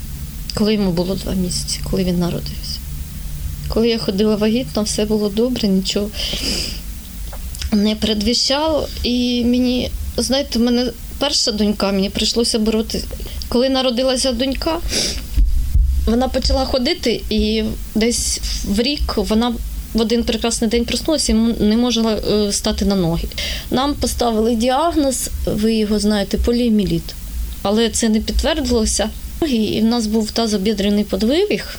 коли 0.54 0.74
йому 0.74 0.90
було 0.90 1.14
два 1.14 1.32
місяці, 1.32 1.80
коли 1.90 2.04
він 2.04 2.18
народився. 2.18 2.78
Коли 3.68 3.88
я 3.88 3.98
ходила 3.98 4.36
вагітно, 4.36 4.82
все 4.82 5.04
було 5.04 5.28
добре, 5.28 5.68
нічого 5.68 6.08
не 7.72 7.96
передвіщало. 7.96 8.88
І 9.02 9.44
мені, 9.44 9.90
знаєте, 10.16 10.58
в 10.58 10.62
мене 10.62 10.86
перша 11.18 11.52
донька, 11.52 11.92
мені 11.92 12.10
прийшлося 12.10 12.58
боротися. 12.58 13.06
Коли 13.48 13.68
народилася 13.68 14.32
донька, 14.32 14.80
вона 16.06 16.28
почала 16.28 16.64
ходити, 16.64 17.20
і 17.30 17.64
десь 17.94 18.40
в 18.64 18.80
рік 18.80 19.16
вона 19.16 19.54
в 19.94 20.00
один 20.00 20.24
прекрасний 20.24 20.70
день 20.70 20.84
проснулася 20.84 21.32
і 21.32 21.34
не 21.64 21.76
могла 21.76 22.12
е, 22.12 22.52
стати 22.52 22.84
на 22.84 22.96
ноги. 22.96 23.28
Нам 23.70 23.94
поставили 23.94 24.54
діагноз, 24.54 25.30
ви 25.46 25.74
його 25.74 25.98
знаєте, 25.98 26.38
поліеміліт. 26.38 27.14
Але 27.62 27.90
це 27.90 28.08
не 28.08 28.20
підтвердилося. 28.20 29.10
І 29.48 29.80
в 29.80 29.84
нас 29.84 30.06
був 30.06 30.30
тазобідрений 30.30 31.04
подвивіг. 31.04 31.78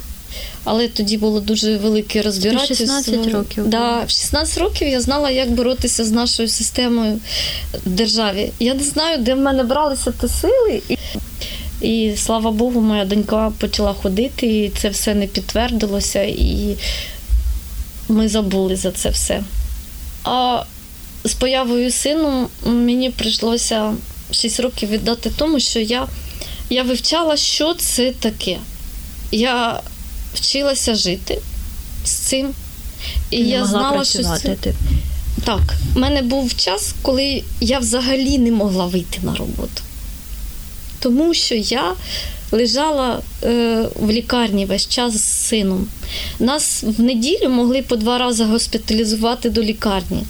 Але 0.63 0.87
тоді 0.87 1.17
було 1.17 1.39
дуже 1.39 1.77
велике 1.77 2.21
розбирательство. 2.21 2.75
16 2.75 3.27
років. 3.33 3.67
Да, 3.67 4.03
В 4.03 4.09
16 4.09 4.57
років 4.57 4.87
я 4.87 5.01
знала, 5.01 5.29
як 5.29 5.51
боротися 5.51 6.05
з 6.05 6.11
нашою 6.11 6.47
системою 6.47 7.19
в 7.85 7.89
державі. 7.89 8.51
Я 8.59 8.73
не 8.73 8.83
знаю, 8.83 9.17
де 9.17 9.33
в 9.33 9.37
мене 9.37 9.63
бралися 9.63 10.13
ті 10.21 10.27
сили. 10.27 10.81
І, 10.89 10.97
і 11.81 12.17
слава 12.17 12.51
Богу, 12.51 12.81
моя 12.81 13.05
донька 13.05 13.51
почала 13.59 13.93
ходити, 13.93 14.47
і 14.47 14.69
це 14.69 14.89
все 14.89 15.15
не 15.15 15.27
підтвердилося, 15.27 16.23
і 16.23 16.77
ми 18.09 18.27
забули 18.27 18.75
за 18.75 18.91
це 18.91 19.09
все. 19.09 19.43
А 20.23 20.63
з 21.23 21.33
появою 21.33 21.91
сину 21.91 22.49
мені 22.65 23.09
прийшлося 23.09 23.93
6 24.31 24.59
років 24.59 24.89
віддати 24.89 25.31
тому, 25.37 25.59
що 25.59 25.79
я, 25.79 26.07
я 26.69 26.83
вивчала, 26.83 27.37
що 27.37 27.73
це 27.73 28.11
таке. 28.11 28.57
Я 29.31 29.81
вчилася 30.35 30.95
жити 30.95 31.41
з 32.05 32.11
цим. 32.11 32.49
І 33.29 33.43
Не 33.43 33.49
я 33.49 33.59
могла 33.59 33.69
знала, 33.69 34.03
що 34.03 34.23
це... 34.23 34.73
так. 35.45 35.61
У 35.95 35.99
мене 35.99 36.21
був 36.21 36.55
час, 36.55 36.95
коли 37.01 37.43
я 37.61 37.79
взагалі 37.79 38.37
не 38.37 38.51
могла 38.51 38.85
вийти 38.85 39.19
на 39.23 39.35
роботу. 39.35 39.81
Тому 40.99 41.33
що 41.33 41.55
я 41.55 41.93
лежала 42.51 43.21
е, 43.43 43.87
в 43.99 44.11
лікарні 44.11 44.65
весь 44.65 44.87
час 44.87 45.13
з 45.13 45.23
сином. 45.23 45.87
Нас 46.39 46.83
в 46.97 47.01
неділю 47.01 47.49
могли 47.49 47.81
по 47.81 47.95
два 47.95 48.17
рази 48.17 48.43
госпіталізувати 48.43 49.49
до 49.49 49.63
лікарні. 49.63 50.23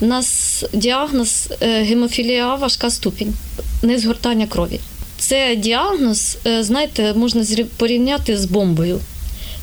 У 0.00 0.06
нас 0.06 0.64
діагноз 0.72 1.48
е, 1.60 1.82
гемофілія 1.82 2.54
важка 2.54 2.90
ступінь, 2.90 3.34
незгортання 3.82 4.46
крові. 4.46 4.80
Це 5.18 5.56
діагноз, 5.56 6.38
е, 6.46 6.64
знаєте, 6.64 7.12
можна 7.14 7.44
порівняти 7.76 8.36
з 8.38 8.44
бомбою. 8.44 9.00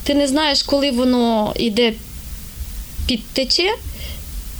Ти 0.03 0.13
не 0.13 0.27
знаєш, 0.27 0.63
коли 0.63 0.91
воно 0.91 1.53
йде 1.55 1.93
підтече, 3.07 3.75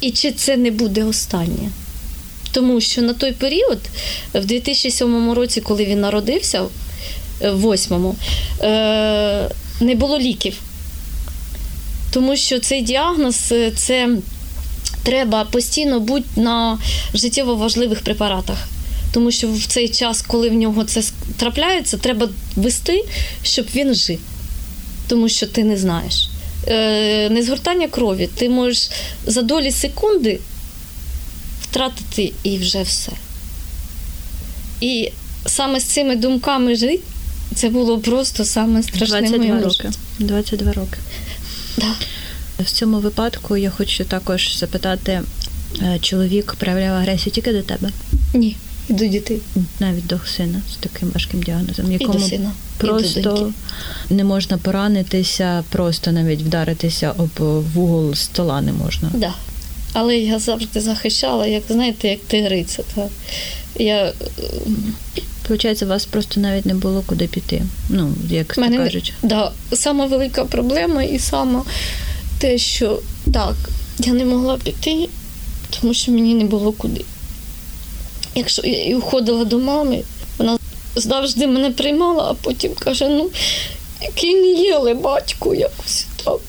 і 0.02 0.12
чи 0.12 0.32
це 0.32 0.58
не 0.58 0.72
буде 0.72 1.04
останнє. 1.04 1.70
Тому 2.52 2.82
що 2.82 3.02
на 3.02 3.14
той 3.14 3.32
період, 3.32 3.80
в 4.34 4.46
2007 4.46 5.32
році, 5.32 5.62
коли 5.62 5.86
він 5.86 6.02
народився, 6.02 6.62
в 7.42 7.66
8-му, 7.66 8.16
е, 8.62 9.50
не 9.82 9.96
було 9.96 10.20
ліків. 10.20 10.58
Тому 12.12 12.36
що 12.36 12.60
цей 12.60 12.82
діагноз 12.82 13.52
е, 13.52 13.72
це 13.72 14.10
треба 15.04 15.46
постійно 15.46 16.00
бути 16.00 16.26
на 16.36 16.78
життєво 17.14 17.56
важливих 17.56 18.02
препаратах. 18.02 18.58
Тому 19.14 19.32
що 19.32 19.48
в 19.48 19.66
цей 19.66 19.90
час, 19.90 20.22
коли 20.22 20.50
в 20.50 20.54
нього 20.54 20.84
це 20.84 21.04
трапляється, 21.38 21.98
треба 21.98 22.30
вести, 22.56 23.06
щоб 23.44 23.66
він 23.76 23.94
жив 23.94 24.20
тому 25.12 25.30
що 25.30 25.48
ти 25.48 25.64
не 25.64 25.78
знаєш. 25.78 26.30
Е, 26.68 27.30
Незгортання 27.30 27.88
крові, 27.88 28.30
ти 28.36 28.50
можеш 28.50 28.90
за 29.28 29.42
долі 29.42 29.72
секунди 29.72 30.40
втратити 31.62 32.34
і 32.44 32.58
вже 32.58 32.82
все. 32.82 33.12
І 34.82 35.12
саме 35.46 35.80
з 35.80 35.84
цими 35.84 36.16
думками 36.16 36.76
жити, 36.76 37.04
це 37.56 37.70
було 37.70 38.00
просто 38.00 38.46
саме 38.46 38.84
страшне 38.84 39.22
22 39.22 39.62
роки. 39.62 39.90
22 40.20 40.74
роки. 40.74 40.98
Да. 41.78 41.94
В 42.60 42.72
цьому 42.72 43.00
випадку 43.00 43.58
я 43.58 43.70
хочу 43.70 44.06
також 44.06 44.58
запитати, 44.58 45.22
е, 45.82 46.00
чоловік 46.02 46.56
проявляв 46.60 46.96
агресію 46.96 47.34
тільки 47.34 47.54
до 47.54 47.62
тебе? 47.62 47.90
Ні, 48.34 48.58
до 48.90 49.06
дітей. 49.06 49.40
Навіть 49.80 50.08
до 50.08 50.20
сина 50.26 50.62
з 50.74 50.76
таким 50.76 51.10
важким 51.10 51.44
діагнозом, 51.44 51.92
якому 51.92 52.14
і 52.14 52.22
до 52.22 52.28
сина. 52.28 52.52
просто 52.78 53.54
не 54.10 54.24
можна 54.24 54.58
поранитися, 54.58 55.64
просто 55.70 56.12
навіть 56.12 56.42
вдаритися 56.42 57.12
об 57.12 57.30
вугол 57.74 58.16
стола 58.16 58.62
не 58.62 58.74
можна. 58.74 59.12
Да. 59.14 59.34
Але 59.94 60.18
я 60.18 60.40
завжди 60.40 60.82
захищала, 60.82 61.48
як 61.48 61.64
знаєте, 61.70 62.08
як 62.08 62.20
тигриця. 62.20 62.84
Так. 62.96 63.10
Я... 63.76 64.14
Получається, 65.48 65.86
у 65.86 65.90
вас 65.90 66.06
просто 66.06 66.40
навіть 66.40 66.66
не 66.66 66.74
було 66.74 67.04
куди 67.06 67.28
піти. 67.28 67.64
Ну, 67.90 68.14
як 68.30 68.58
Мене... 68.58 68.78
кажуть. 68.78 69.14
Да. 69.24 69.52
Сама 69.74 70.06
велика 70.06 70.46
проблема 70.46 71.04
і 71.04 71.20
саме 71.20 71.60
те, 72.40 72.58
що 72.58 73.00
так, 73.34 73.56
я 74.00 74.14
не 74.14 74.26
могла 74.26 74.58
піти, 74.58 75.10
тому 75.80 75.94
що 75.94 76.12
мені 76.12 76.36
не 76.36 76.46
було 76.46 76.72
куди. 76.72 77.02
Якщо 78.36 78.62
я 78.68 78.84
і 78.84 78.96
уходила 78.96 79.46
до 79.46 79.60
мами, 79.60 80.04
вона 80.38 80.58
завжди 80.96 81.48
мене 81.48 81.72
приймала, 81.72 82.24
а 82.32 82.34
потім 82.34 82.74
каже: 82.74 83.10
ну, 83.10 83.30
не 84.24 84.48
їли 84.48 84.94
батьку, 84.94 85.56
якось 85.56 86.06
так. 86.24 86.40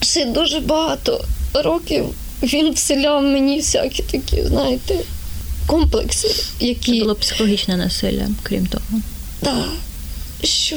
Ще 0.00 0.24
дуже 0.24 0.60
багато 0.60 1.24
років 1.54 2.04
він 2.42 2.72
вселяв 2.72 3.22
мені 3.22 3.58
всякі 3.58 4.02
такі, 4.02 4.42
знаєте, 4.42 4.98
комплекси, 5.66 6.34
які. 6.60 6.92
Це 6.92 6.98
було 7.04 7.14
психологічне 7.14 7.76
насилля, 7.76 8.28
крім 8.42 8.66
того. 8.66 8.84
Так, 9.40 9.68
що 10.44 10.76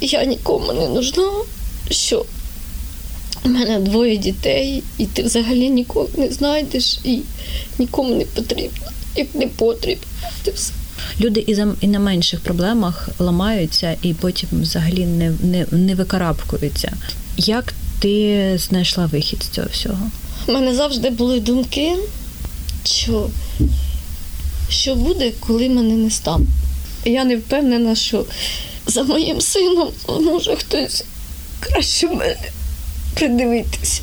я 0.00 0.24
нікому 0.24 0.72
не 0.72 0.88
нужна, 0.88 1.32
що 1.90 2.24
у 3.46 3.48
мене 3.48 3.78
двоє 3.78 4.16
дітей, 4.16 4.82
і 4.98 5.06
ти 5.06 5.22
взагалі 5.22 5.70
нікого 5.70 6.08
не 6.16 6.30
знайдеш 6.30 6.98
і 7.04 7.20
нікому 7.78 8.14
не 8.14 8.24
потрібно, 8.24 8.86
як 9.16 9.34
не 9.34 9.46
потрібно. 9.46 10.06
Ти 10.42 10.50
все. 10.50 10.72
Люди 11.20 11.44
і 11.46 11.54
за 11.54 11.74
і 11.80 11.86
на 11.86 11.98
менших 11.98 12.40
проблемах 12.40 13.08
ламаються 13.18 13.96
і 14.02 14.14
потім 14.14 14.48
взагалі 14.52 15.06
не 15.06 15.32
не, 15.42 15.66
не 15.70 15.94
викарабкуються. 15.94 16.92
Як 17.36 17.74
ти 18.00 18.52
знайшла 18.58 19.06
вихід 19.06 19.42
з 19.42 19.48
цього 19.48 19.68
всього? 19.72 20.10
У 20.46 20.52
мене 20.52 20.74
завжди 20.74 21.10
були 21.10 21.40
думки, 21.40 21.96
що 22.84 23.28
що 24.68 24.94
буде, 24.94 25.32
коли 25.40 25.68
мене 25.68 25.94
не 25.94 26.10
стане. 26.10 26.46
Я 27.04 27.24
не 27.24 27.36
впевнена, 27.36 27.94
що 27.94 28.24
за 28.86 29.02
моїм 29.02 29.40
сином 29.40 29.88
може 30.08 30.56
хтось 30.56 31.04
краще 31.60 32.06
мене 32.06 32.50
придивитися. 33.16 34.02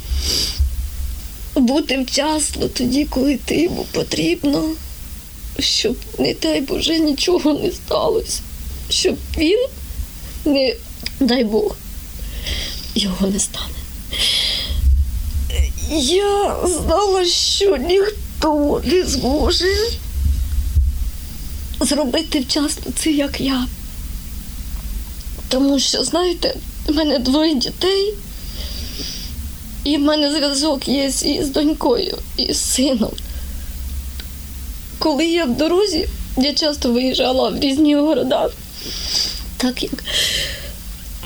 Бути 1.56 1.98
вчасно 1.98 2.68
тоді, 2.68 3.06
коли 3.06 3.38
ти 3.46 3.62
йому 3.62 3.86
потрібно 3.92 4.70
щоб, 5.60 5.98
не 6.20 6.34
дай 6.34 6.62
Боже, 6.62 7.00
нічого 7.00 7.54
не 7.54 7.72
сталося. 7.72 8.42
Щоб 8.90 9.18
він, 9.38 9.68
не 10.46 10.76
дай 11.20 11.44
Бог, 11.44 11.76
його 12.96 13.28
не 13.28 13.40
стане. 13.40 13.68
Я 16.00 16.56
знала, 16.66 17.26
що 17.26 17.78
ніхто 17.78 18.82
не 18.86 19.04
зможе 19.04 19.76
зробити 21.80 22.40
вчасно 22.40 22.84
це, 22.96 23.12
як 23.12 23.42
я. 23.42 23.68
Тому 25.48 25.80
що, 25.80 26.04
знаєте, 26.04 26.56
в 26.88 26.96
мене 26.96 27.20
двоє 27.20 27.56
дітей, 27.56 28.14
і 29.84 29.98
в 29.98 30.02
мене 30.02 30.32
зв'язок 30.32 30.88
є 30.88 31.06
і 31.06 31.44
з 31.44 31.50
донькою, 31.50 32.18
і 32.38 32.54
з 32.54 32.60
сином. 32.60 33.12
Коли 35.00 35.26
я 35.26 35.46
в 35.46 35.58
дорозі, 35.58 36.08
я 36.38 36.54
часто 36.54 36.92
виїжджала 36.92 37.50
в 37.50 37.60
різні 37.60 37.96
города, 37.96 38.50
так 39.58 39.84
як 39.84 40.04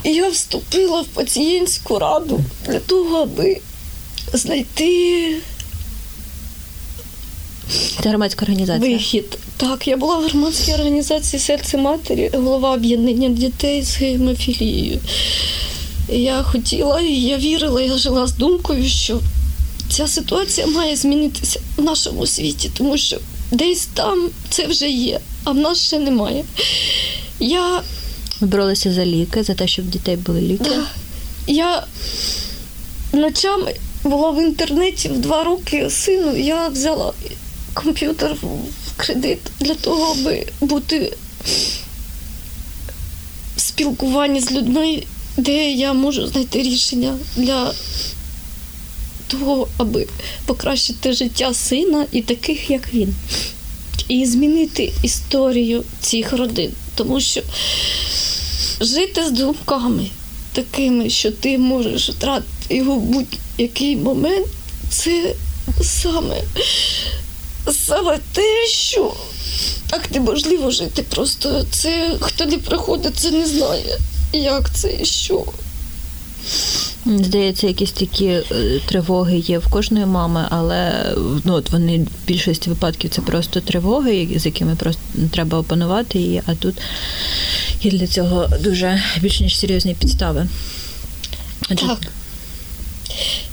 я 0.03 0.29
вступила 0.29 1.01
в 1.01 1.05
пацієнтську 1.05 1.99
раду 1.99 2.39
для 2.65 2.79
того, 2.79 3.17
аби 3.17 3.57
знайти 4.33 5.35
Це 8.03 8.09
громадська 8.09 8.45
організація. 8.45 8.93
вихід. 8.93 9.37
Так, 9.57 9.87
я 9.87 9.97
була 9.97 10.19
в 10.19 10.23
громадській 10.23 10.73
організації 10.73 11.39
серце 11.39 11.77
матері, 11.77 12.31
голова 12.33 12.73
об'єднання 12.73 13.29
дітей 13.29 13.83
з 13.83 13.97
гемофілією. 13.97 14.99
Я 16.09 16.43
хотіла 16.43 17.01
і 17.01 17.13
я 17.13 17.37
вірила, 17.37 17.81
я 17.81 17.97
жила 17.97 18.27
з 18.27 18.33
думкою, 18.33 18.89
що 18.89 19.19
ця 19.89 20.07
ситуація 20.07 20.67
має 20.67 20.95
змінитися 20.95 21.59
в 21.77 21.81
нашому 21.81 22.27
світі, 22.27 22.71
тому 22.77 22.97
що 22.97 23.17
десь 23.51 23.85
там 23.93 24.29
це 24.49 24.67
вже 24.67 24.89
є, 24.89 25.19
а 25.43 25.51
в 25.51 25.57
нас 25.57 25.77
ще 25.77 25.99
немає. 25.99 26.43
Я 27.39 27.81
боролися 28.41 28.93
за 28.93 29.05
ліки, 29.05 29.43
за 29.43 29.53
те, 29.53 29.67
щоб 29.67 29.85
в 29.85 29.89
дітей 29.89 30.15
були 30.15 30.41
ліки. 30.41 30.63
Да. 30.63 30.83
Я 31.47 31.83
ночами 33.13 33.75
була 34.03 34.31
в 34.31 34.41
інтернеті 34.41 35.09
в 35.09 35.17
два 35.17 35.43
роки 35.43 35.89
сину. 35.89 36.37
Я 36.37 36.67
взяла 36.67 37.13
комп'ютер 37.73 38.35
в 38.41 38.95
кредит 38.97 39.39
для 39.59 39.73
того, 39.73 40.15
аби 40.19 40.45
бути 40.61 41.13
в 43.55 43.61
спілкуванні 43.61 44.39
з 44.39 44.51
людьми, 44.51 45.03
де 45.37 45.71
я 45.71 45.93
можу 45.93 46.27
знайти 46.27 46.61
рішення 46.61 47.17
для 47.35 47.73
того, 49.27 49.67
аби 49.77 50.07
покращити 50.45 51.13
життя 51.13 51.53
сина 51.53 52.05
і 52.11 52.21
таких, 52.21 52.69
як 52.69 52.93
він. 52.93 53.15
І 54.07 54.25
змінити 54.25 54.93
історію 55.03 55.83
цих 56.01 56.33
родин. 56.33 56.71
Тому 56.95 57.21
що 57.21 57.41
жити 58.81 59.23
з 59.27 59.31
думками 59.31 60.07
такими, 60.53 61.09
що 61.09 61.31
ти 61.31 61.57
можеш 61.57 62.09
втратити 62.09 62.75
його 62.75 62.95
будь-який 62.95 63.95
момент, 63.95 64.47
це 64.89 65.35
саме, 65.81 66.41
саме 67.87 68.19
те, 68.33 68.67
що 68.67 69.13
так 69.89 70.11
неможливо 70.11 70.71
жити. 70.71 71.03
Просто 71.09 71.65
це 71.71 72.15
хто 72.19 72.45
не 72.45 72.57
приходить, 72.57 73.17
це 73.17 73.31
не 73.31 73.47
знає, 73.47 73.97
як 74.33 74.69
це 74.73 74.97
і 75.01 75.05
що. 75.05 75.45
Здається, 77.05 77.67
якісь 77.67 77.91
такі 77.91 78.25
е, 78.25 78.43
тривоги 78.85 79.37
є 79.37 79.59
в 79.59 79.67
кожної 79.67 80.05
мами, 80.05 80.47
але 80.49 81.13
ну, 81.43 81.53
от 81.53 81.71
вони 81.71 81.97
в 81.97 82.27
більшості 82.27 82.69
випадків 82.69 83.09
це 83.09 83.21
просто 83.21 83.61
тривоги, 83.61 84.29
з 84.35 84.45
якими 84.45 84.75
просто 84.75 85.01
треба 85.33 85.57
опанувати 85.59 86.19
її, 86.19 86.41
а 86.45 86.55
тут 86.55 86.75
є 87.81 87.91
для 87.91 88.07
цього 88.07 88.47
дуже 88.61 89.03
більш 89.21 89.39
ніж 89.39 89.59
серйозні 89.59 89.95
підстави. 89.95 90.47
Отже, 91.71 91.87
Так. 91.87 91.99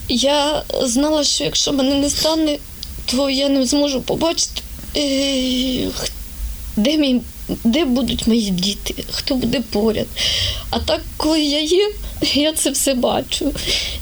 Я 0.08 0.62
знала, 0.82 1.24
що 1.24 1.44
якщо 1.44 1.72
мене 1.72 1.94
не 1.94 2.10
стане, 2.10 2.58
то 3.06 3.30
я 3.30 3.48
не 3.48 3.66
зможу 3.66 4.00
побачити, 4.00 4.62
е, 4.96 5.88
де, 6.76 6.96
мій, 6.96 7.20
де 7.48 7.84
будуть 7.84 8.26
мої 8.26 8.50
діти, 8.50 8.94
хто 9.10 9.34
буде 9.34 9.60
поряд. 9.60 10.06
А 10.70 10.78
так, 10.78 11.00
коли 11.16 11.40
я 11.40 11.60
є, 11.60 11.90
я 12.34 12.52
це 12.52 12.70
все 12.70 12.94
бачу. 12.94 13.52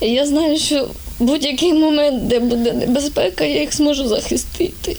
І 0.01 0.07
я 0.07 0.27
знаю, 0.27 0.59
що 0.59 0.85
в 1.19 1.25
будь-який 1.25 1.73
момент, 1.73 2.27
де 2.27 2.41
буде 2.41 2.73
небезпека, 2.73 3.45
я 3.45 3.61
їх 3.61 3.75
зможу 3.75 4.09
захистити. 4.09 4.97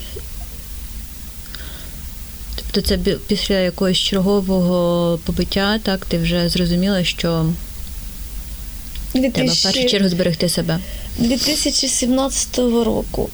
Тобто 2.55 2.81
це 2.81 3.17
після 3.27 3.55
якогось 3.55 3.97
чергового 3.97 5.19
побиття, 5.25 5.79
так, 5.83 6.05
ти 6.05 6.17
вже 6.17 6.49
зрозуміла, 6.49 7.03
що 7.03 7.45
треба 9.13 9.53
в 9.53 9.63
першу 9.63 9.85
чергу 9.85 10.09
зберегти 10.09 10.49
себе. 10.49 10.79
2017 11.17 12.57
року 12.57 13.29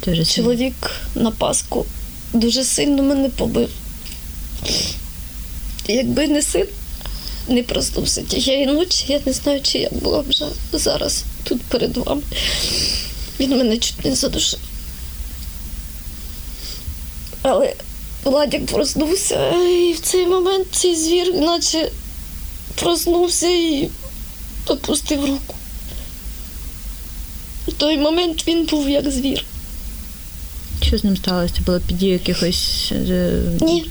Ти 0.00 0.12
вже 0.12 0.24
Чоловік 0.24 0.90
на 1.14 1.30
Пасху 1.30 1.86
дуже 2.32 2.64
сильно 2.64 3.02
мене 3.02 3.28
побив. 3.28 3.70
Якби 5.88 6.28
не 6.28 6.42
син, 6.42 6.66
не 7.48 7.62
проснувся 7.62 8.22
тієї 8.22 8.66
ночі, 8.66 9.04
я 9.08 9.20
не 9.26 9.32
знаю, 9.32 9.60
чи 9.62 9.78
я 9.78 9.88
була 9.90 10.22
б 10.22 10.28
вже 10.28 10.46
зараз 10.72 11.24
тут 11.44 11.62
перед 11.62 11.96
вами. 11.96 12.22
Він 13.40 13.50
мене 13.58 13.78
чуть 13.78 14.04
не 14.04 14.14
задушив. 14.14 14.60
Але 17.42 17.74
Владик 18.24 18.66
проснувся, 18.66 19.50
і 19.50 19.92
в 19.92 20.00
цей 20.00 20.26
момент 20.26 20.66
цей 20.70 20.96
звір, 20.96 21.34
наче 21.34 21.90
проснувся 22.74 23.48
і 23.48 23.90
опустив 24.66 25.24
руку. 25.24 25.54
В 27.68 27.72
той 27.72 27.98
момент 27.98 28.48
він 28.48 28.64
був 28.64 28.88
як 28.88 29.10
звір. 29.10 29.44
Що 30.92 30.98
з 30.98 31.04
ним 31.04 31.16
сталося? 31.16 31.54
Це 31.56 31.60
було 31.66 31.80
під 31.80 31.98
дією 31.98 32.18
якихось. 32.18 32.92
е, 32.92 33.32
Ні. 33.60 33.84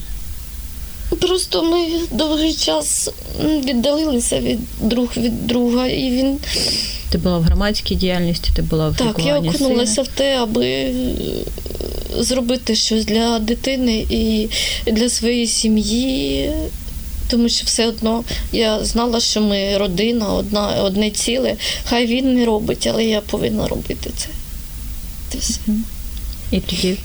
Просто 1.20 1.64
ми 1.64 1.88
довгий 2.12 2.54
час 2.54 3.10
віддалилися 3.66 4.40
від 4.40 4.60
друг 4.82 5.10
від 5.18 5.48
друга, 5.48 5.88
і 5.88 6.12
він 6.12 6.38
Ти 7.12 7.18
була 7.18 7.38
в 7.38 7.44
громадській 7.44 7.96
діяльності, 7.96 8.52
ти 8.56 8.62
була 8.62 8.90
в 8.90 8.98
так, 8.98 9.16
я 9.26 9.40
окунулася 9.40 10.02
в 10.02 10.08
те, 10.08 10.38
аби 10.38 10.66
е, 10.66 10.94
зробити 12.20 12.76
щось 12.76 13.06
для 13.06 13.40
дитини 13.40 14.06
і 14.10 14.50
для 14.92 15.10
своєї 15.10 15.48
сім'ї. 15.48 16.52
Тому 17.30 17.50
що 17.50 17.66
все 17.66 17.88
одно 17.88 18.24
я 18.52 18.84
знала, 18.84 19.20
що 19.20 19.42
ми 19.42 19.78
родина, 19.78 20.34
одна, 20.34 20.84
одне 20.84 21.12
ціле. 21.12 21.56
Хай 21.84 22.06
він 22.06 22.34
не 22.36 22.46
робить, 22.46 22.88
але 22.94 23.06
я 23.06 23.22
повинна 23.22 23.68
робити 23.68 24.10
це. 24.18 24.28
Це 25.30 25.38
все. 25.38 25.60
І 26.52 26.60
тоді, 26.60 26.98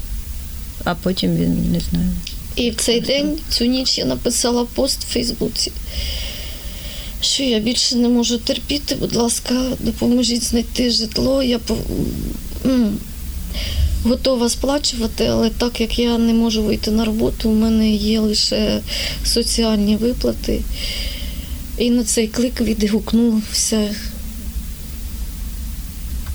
а 0.84 0.94
потім 0.94 1.36
він 1.36 1.72
не 1.72 1.80
знаю. 1.80 2.08
І 2.56 2.70
в 2.70 2.76
цей 2.76 3.00
день, 3.00 3.38
цю 3.48 3.64
ніч, 3.64 3.98
я 3.98 4.04
написала 4.04 4.64
пост 4.64 5.04
в 5.04 5.12
Фейсбуці, 5.12 5.72
що 7.20 7.42
я 7.42 7.58
більше 7.58 7.96
не 7.96 8.08
можу 8.08 8.38
терпіти, 8.38 8.94
будь 8.94 9.16
ласка, 9.16 9.54
допоможіть 9.80 10.44
знайти 10.44 10.90
житло. 10.90 11.42
Я 11.42 11.60
готова 14.04 14.48
сплачувати, 14.48 15.26
але 15.26 15.50
так 15.50 15.80
як 15.80 15.98
я 15.98 16.18
не 16.18 16.32
можу 16.34 16.62
вийти 16.62 16.90
на 16.90 17.04
роботу, 17.04 17.50
у 17.50 17.54
мене 17.54 17.90
є 17.90 18.20
лише 18.20 18.80
соціальні 19.24 19.96
виплати. 19.96 20.62
І 21.78 21.90
на 21.90 22.04
цей 22.04 22.28
клик 22.28 22.60
відгукнувся. 22.60 23.94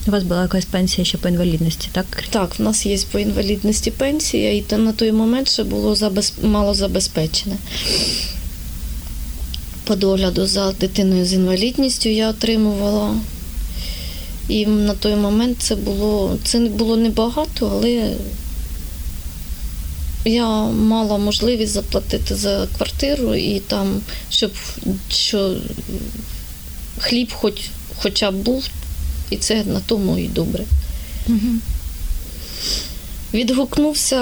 У 0.07 0.11
вас 0.11 0.23
була 0.23 0.41
якась 0.41 0.65
пенсія 0.65 1.05
ще 1.05 1.17
по 1.17 1.29
інвалідності, 1.29 1.89
так? 1.91 2.23
Так, 2.29 2.59
в 2.59 2.61
нас 2.61 2.85
є 2.85 2.97
по 3.11 3.19
інвалідності 3.19 3.91
пенсія, 3.91 4.53
і 4.53 4.65
на 4.77 4.93
той 4.93 5.11
момент 5.11 5.49
ще 5.49 5.63
було 5.63 5.95
забез... 5.95 6.33
мало 6.43 6.73
забезпечене. 6.73 7.55
По 9.83 9.95
догляду 9.95 10.45
за 10.45 10.71
дитиною 10.71 11.25
з 11.25 11.33
інвалідністю 11.33 12.09
я 12.09 12.29
отримувала. 12.29 13.15
І 14.47 14.65
на 14.65 14.93
той 14.93 15.15
момент 15.15 15.57
це 15.59 15.75
було 15.75 16.37
це 16.43 16.59
було 16.59 16.97
небагато, 16.97 17.71
але 17.73 18.13
я 20.25 20.47
мала 20.65 21.17
можливість 21.17 21.73
заплатити 21.73 22.35
за 22.35 22.67
квартиру 22.77 23.35
і 23.35 23.59
там, 23.59 24.01
щоб 24.29 24.51
що 25.09 25.55
хліб 26.99 27.31
хоч, 27.33 27.53
хоча 27.97 28.31
б 28.31 28.35
був, 28.35 28.69
і 29.32 29.38
це 29.38 29.63
на 29.63 29.80
тому 29.80 30.17
і 30.17 30.28
добре. 30.28 30.63
Угу. 31.28 31.38
Відгукнувся 33.34 34.22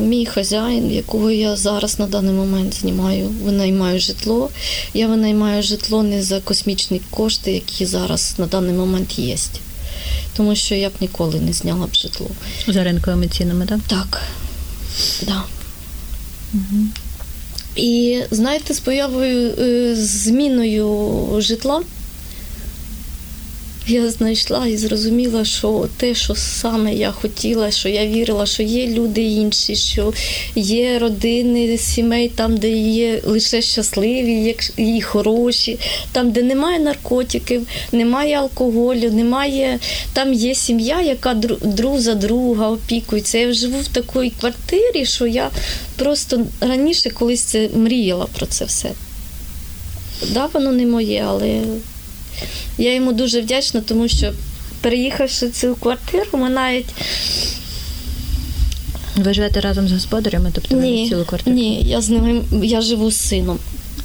мій 0.00 0.26
хазяїн, 0.26 0.90
якого 0.92 1.30
я 1.30 1.56
зараз 1.56 1.98
на 1.98 2.06
даний 2.06 2.34
момент 2.34 2.74
знімаю, 2.74 3.28
винаймаю 3.28 4.00
житло. 4.00 4.50
Я 4.94 5.06
винаймаю 5.06 5.62
житло 5.62 6.02
не 6.02 6.22
за 6.22 6.40
космічні 6.40 7.00
кошти, 7.10 7.52
які 7.52 7.86
зараз 7.86 8.34
на 8.38 8.46
даний 8.46 8.74
момент 8.74 9.18
є. 9.18 9.36
тому 10.36 10.54
що 10.54 10.74
я 10.74 10.88
б 10.88 10.92
ніколи 11.00 11.40
не 11.40 11.52
зняла 11.52 11.86
б 11.86 11.94
житло. 11.94 12.30
За 12.68 12.84
ринковими 12.84 13.28
цінами, 13.28 13.66
так? 13.66 13.80
Так. 13.86 14.22
Да. 15.22 15.42
Угу. 16.54 16.86
І 17.76 18.20
знаєте, 18.30 18.74
з 18.74 18.80
появою 18.80 19.54
е, 19.58 19.96
зміною 19.96 21.26
житла 21.38 21.82
я 23.90 24.10
знайшла 24.10 24.66
і 24.66 24.76
зрозуміла, 24.76 25.44
що 25.44 25.88
те, 25.96 26.14
що 26.14 26.34
саме 26.34 26.94
я 26.94 27.10
хотіла, 27.10 27.70
що 27.70 27.88
я 27.88 28.06
вірила, 28.06 28.46
що 28.46 28.62
є 28.62 28.86
люди 28.86 29.22
інші, 29.22 29.76
що 29.76 30.12
є 30.54 30.98
родини, 30.98 31.78
сімей, 31.78 32.28
там, 32.28 32.56
де 32.56 32.70
є 32.70 33.20
лише 33.24 33.62
щасливі, 33.62 34.56
і 34.76 35.00
хороші, 35.00 35.78
там, 36.12 36.30
де 36.30 36.42
немає 36.42 36.78
наркотиків, 36.78 37.66
немає 37.92 38.34
алкоголю, 38.34 39.10
немає. 39.10 39.78
Там 40.12 40.32
є 40.32 40.54
сім'я, 40.54 41.02
яка 41.02 41.34
друг 41.62 41.98
за 41.98 42.14
друга 42.14 42.70
опікується. 42.70 43.38
Я 43.38 43.52
живу 43.52 43.78
в 43.80 43.88
такій 43.88 44.32
квартирі, 44.40 45.06
що 45.06 45.26
я 45.26 45.50
просто 45.96 46.46
раніше 46.60 47.10
колись 47.10 47.42
це 47.42 47.68
мріяла 47.74 48.26
про 48.38 48.46
це 48.46 48.64
все. 48.64 48.90
Да, 50.32 50.46
воно 50.52 50.72
не 50.72 50.86
моє, 50.86 51.24
але 51.28 51.60
я 52.78 52.94
йому 52.94 53.12
дуже 53.12 53.40
вдячна, 53.40 53.80
тому 53.80 54.08
що 54.08 54.32
переїхавши 54.80 55.48
цю 55.48 55.74
квартиру, 55.74 56.26
ми 56.32 56.50
навіть. 56.50 56.86
Ви 59.16 59.34
живете 59.34 59.60
разом 59.60 59.88
з 59.88 59.92
господарями, 59.92 60.50
тобто 60.54 60.76
ні, 60.76 61.02
ви 61.02 61.08
цілу 61.08 61.24
квартиру? 61.24 61.56
Ні, 61.56 61.82
я 61.82 62.00
з 62.00 62.10
ним 62.10 62.44
я 62.62 62.80
живу 62.80 63.10
з 63.10 63.16
сином. 63.16 63.58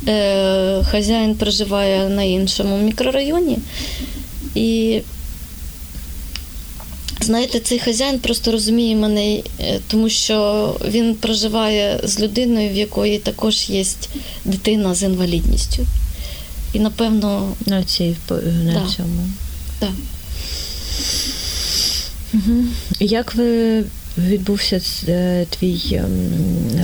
Е, 0.08 0.84
Хазяїн 0.92 1.36
проживає 1.36 2.10
на 2.10 2.24
іншому 2.24 2.78
мікрорайоні. 2.78 3.58
І 4.56 5.02
знаєте, 7.22 7.60
цей 7.60 7.80
хазяїн 7.80 8.20
просто 8.20 8.52
розуміє 8.52 8.96
мене, 8.96 9.42
е, 9.60 9.80
тому 9.88 10.10
що 10.10 10.76
він 10.88 11.16
проживає 11.16 12.00
з 12.04 12.20
людиною, 12.20 12.70
в 12.70 12.76
якої 12.76 13.20
також 13.20 13.70
є 13.70 13.84
дитина 14.46 14.96
з 14.96 15.04
інвалідністю. 15.04 15.86
І 16.74 16.80
напевно 16.80 17.56
на 17.66 17.84
цій 17.84 18.16
на 18.30 18.74
да. 18.74 18.88
цьому. 18.96 19.30
Да. 19.80 19.90
Угу. 22.34 22.64
Як 23.00 23.36
ви 23.36 23.84
відбувся 24.18 24.82
е, 25.08 25.46
твій 25.50 25.82
ем, 25.94 26.32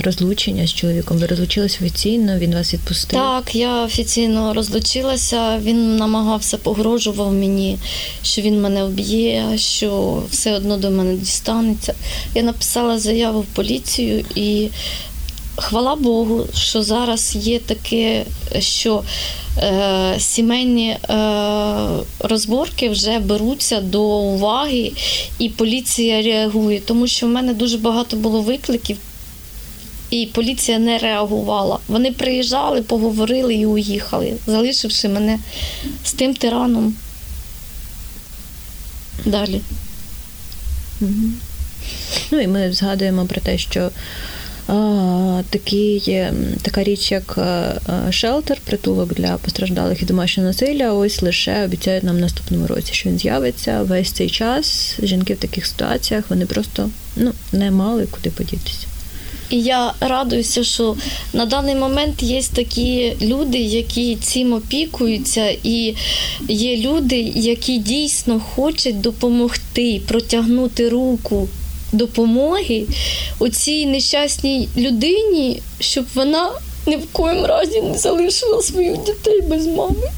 розлучення 0.04 0.66
з 0.66 0.74
чоловіком? 0.74 1.18
Ви 1.18 1.26
розлучилися 1.26 1.78
офіційно? 1.80 2.38
Він 2.38 2.54
вас 2.54 2.74
відпустив? 2.74 3.20
Так, 3.20 3.54
я 3.54 3.84
офіційно 3.84 4.54
розлучилася. 4.54 5.58
Він 5.58 5.96
намагався, 5.96 6.58
погрожував 6.58 7.32
мені, 7.32 7.78
що 8.22 8.42
він 8.42 8.60
мене 8.60 8.84
вб'є, 8.84 9.44
що 9.56 10.22
все 10.30 10.52
одно 10.54 10.76
до 10.76 10.90
мене 10.90 11.14
дістанеться. 11.14 11.94
Я 12.34 12.42
написала 12.42 12.98
заяву 12.98 13.40
в 13.40 13.46
поліцію 13.46 14.24
і. 14.34 14.68
Хвала 15.60 15.96
Богу, 15.96 16.46
що 16.54 16.82
зараз 16.82 17.36
є 17.36 17.58
таке, 17.58 18.24
що 18.58 19.02
е, 19.58 20.14
сімейні 20.18 20.90
е, 20.90 20.98
розборки 22.18 22.88
вже 22.88 23.18
беруться 23.18 23.80
до 23.80 24.02
уваги, 24.02 24.92
і 25.38 25.48
поліція 25.48 26.22
реагує, 26.22 26.80
тому 26.80 27.06
що 27.06 27.26
в 27.26 27.30
мене 27.30 27.54
дуже 27.54 27.78
багато 27.78 28.16
було 28.16 28.42
викликів. 28.42 28.96
І 30.10 30.26
поліція 30.26 30.78
не 30.78 30.98
реагувала. 30.98 31.78
Вони 31.88 32.12
приїжджали, 32.12 32.82
поговорили 32.82 33.54
і 33.54 33.66
уїхали, 33.66 34.34
залишивши 34.46 35.08
мене 35.08 35.38
з 36.04 36.12
тим 36.12 36.34
тираном. 36.34 36.94
Далі. 39.24 39.60
Угу. 41.00 41.30
Ну 42.30 42.40
і 42.40 42.46
ми 42.46 42.72
згадуємо 42.72 43.26
про 43.26 43.40
те, 43.40 43.58
що 43.58 43.90
такий, 45.50 46.24
така 46.62 46.82
річ, 46.82 47.12
як 47.12 47.38
шелтер, 48.10 48.58
притулок 48.64 49.14
для 49.14 49.36
постраждалих 49.36 50.02
і 50.02 50.04
домашнього 50.04 50.48
насилля. 50.48 50.92
Ось 50.92 51.22
лише 51.22 51.64
обіцяють 51.64 52.04
нам 52.04 52.16
в 52.16 52.20
наступному 52.20 52.66
році, 52.66 52.94
що 52.94 53.08
він 53.08 53.18
з'явиться 53.18 53.82
весь 53.82 54.12
цей 54.12 54.30
час. 54.30 54.96
Жінки 55.02 55.34
в 55.34 55.38
таких 55.38 55.66
ситуаціях 55.66 56.24
вони 56.28 56.46
просто 56.46 56.90
ну, 57.16 57.32
не 57.52 57.70
мали 57.70 58.06
куди 58.10 58.30
подітися. 58.30 58.86
І 59.50 59.60
я 59.62 59.92
радуюся, 60.00 60.64
що 60.64 60.96
на 61.32 61.46
даний 61.46 61.74
момент 61.74 62.22
є 62.22 62.42
такі 62.42 63.16
люди, 63.22 63.58
які 63.58 64.16
цим 64.16 64.52
опікуються, 64.52 65.56
і 65.62 65.94
є 66.48 66.76
люди, 66.76 67.32
які 67.36 67.78
дійсно 67.78 68.40
хочуть 68.40 69.00
допомогти, 69.00 70.00
протягнути 70.06 70.88
руку 70.88 71.48
допомоги 71.92 72.86
оцій 73.38 73.86
нещасній 73.86 74.68
людині, 74.76 75.62
щоб 75.80 76.04
вона 76.14 76.50
ні 76.86 76.96
в 76.96 77.06
коїм 77.12 77.44
разі 77.44 77.82
не 77.82 77.98
залишила 77.98 78.62
своїх 78.62 79.04
дітей 79.04 79.40
без 79.40 79.66
мами. 79.66 80.10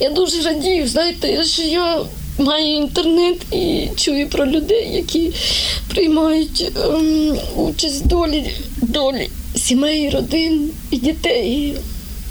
Я 0.00 0.10
дуже 0.10 0.42
радію, 0.42 0.88
знаєте, 0.88 1.44
що 1.44 1.62
я 1.62 2.00
маю 2.38 2.76
інтернет 2.76 3.36
і 3.52 3.88
чую 3.96 4.28
про 4.28 4.46
людей, 4.46 4.88
які 4.92 5.32
приймають 5.88 6.72
ем, 6.84 7.38
участь 7.56 8.06
долі, 8.06 8.50
долі 8.82 9.30
сімей, 9.56 10.10
родин 10.10 10.70
і 10.90 10.96
дітей. 10.96 11.74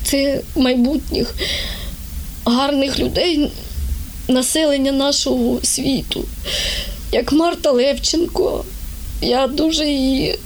Це 0.04 0.42
майбутніх 0.56 1.36
гарних 2.46 3.00
людей 3.00 3.52
населення 4.28 4.92
нашого 4.92 5.60
світу, 5.64 6.26
як 7.12 7.32
Марта 7.32 7.72
Левченко. 7.72 8.66
Я 9.22 9.48
дуже 9.48 9.86
її 9.86 10.40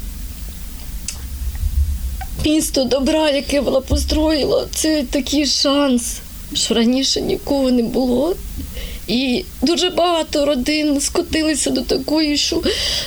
місто 2.45 2.83
добра, 2.83 3.29
яке 3.29 3.61
вона 3.61 3.81
построїла, 3.81 4.67
це 4.71 5.03
такий 5.11 5.45
шанс, 5.45 6.17
що 6.53 6.73
раніше 6.73 7.21
нікого 7.21 7.71
не 7.71 7.83
було. 7.83 8.35
І 9.07 9.45
дуже 9.61 9.89
багато 9.89 10.45
родин 10.45 11.01
скотилися 11.01 11.69
до 11.69 11.81
такої, 11.81 12.37
що 12.37 12.61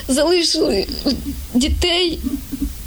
залишили 0.08 0.86
дітей 1.54 2.18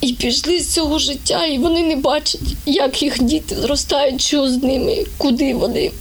і 0.01 0.13
пішли 0.13 0.59
з 0.59 0.73
цього 0.73 0.99
життя, 0.99 1.45
і 1.45 1.57
вони 1.57 1.83
не 1.83 1.95
бачать, 1.95 2.41
як 2.65 3.03
їх 3.03 3.23
діти 3.23 3.55
зростають, 3.55 4.21
що 4.21 4.49
з 4.49 4.63
ними, 4.63 5.05
куди 5.17 5.53
вони 5.53 5.91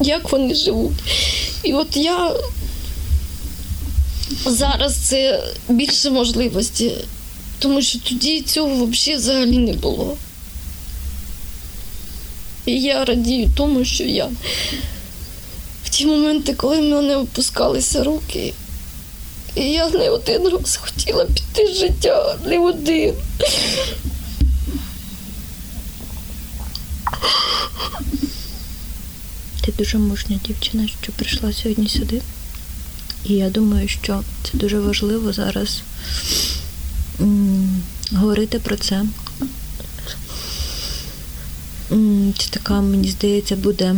як 0.00 0.32
вони 0.32 0.54
живуть. 0.54 0.98
І 1.62 1.72
от 1.72 1.96
я 1.96 2.34
зараз 4.46 4.96
це 4.96 5.42
більше 5.68 6.10
можливості, 6.10 6.92
тому 7.58 7.82
що 7.82 7.98
тоді 7.98 8.40
цього 8.40 8.86
взагалі 8.86 9.18
взагалі 9.20 9.58
не 9.58 9.72
було. 9.72 10.16
І 12.66 12.80
я 12.80 13.04
радію 13.04 13.50
тому, 13.56 13.84
що 13.84 14.04
я 14.04 14.28
в 15.84 15.88
ті 15.88 16.06
моменти, 16.06 16.54
коли 16.54 16.80
в 16.80 16.84
мене 16.84 17.16
опускалися 17.16 18.04
руки, 18.04 18.52
і 19.54 19.60
я 19.60 19.88
не 19.88 20.10
один 20.10 20.48
раз 20.48 20.76
хотіла 20.76 21.24
піти 21.24 21.72
з 21.74 21.78
життя, 21.78 22.36
не 22.46 22.58
один. 22.58 23.14
Ти 29.68 29.74
дуже 29.78 29.98
мужня 29.98 30.38
дівчина, 30.46 30.88
що 31.02 31.12
прийшла 31.12 31.52
сьогодні 31.52 31.88
сюди. 31.88 32.20
І 33.24 33.34
я 33.34 33.50
думаю, 33.50 33.88
що 33.88 34.22
це 34.42 34.58
дуже 34.58 34.80
важливо 34.80 35.32
зараз 35.32 35.82
говорити 38.12 38.58
про 38.58 38.76
це. 38.76 39.04
М- 41.92 42.34
це 42.38 42.48
така, 42.50 42.80
мені 42.80 43.08
здається, 43.08 43.56
буде 43.56 43.96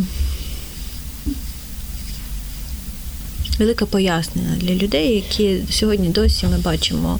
велике 3.59 3.85
пояснення 3.85 4.55
для 4.57 4.75
людей, 4.75 5.15
які 5.15 5.57
сьогодні 5.71 6.09
досі 6.09 6.47
ми 6.47 6.57
бачимо 6.57 7.19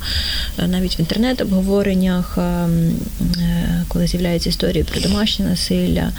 е, 0.60 0.68
навіть 0.68 1.00
в 1.00 1.00
інтернет-обговореннях, 1.00 2.38
ем, 2.38 2.92
е, 3.38 3.86
коли 3.88 4.08
з'являються 4.08 4.50
історії 4.50 4.84
про 4.84 5.02
домашнє 5.02 5.46
насилля 5.46 6.12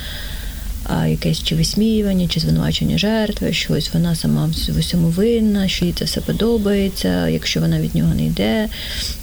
якесь 1.08 1.42
чи 1.42 1.54
висміювання, 1.54 2.28
чи 2.28 2.40
звинувачення 2.40 2.98
жертви, 2.98 3.52
що 3.52 3.74
ось 3.74 3.90
вона 3.94 4.16
сама 4.16 4.50
в 4.68 4.78
усьому 4.78 5.08
винна, 5.08 5.68
що 5.68 5.84
їй 5.84 5.92
це 5.92 6.04
все 6.04 6.20
подобається, 6.20 7.28
якщо 7.28 7.60
вона 7.60 7.80
від 7.80 7.94
нього 7.94 8.14
не 8.14 8.26
йде, 8.26 8.68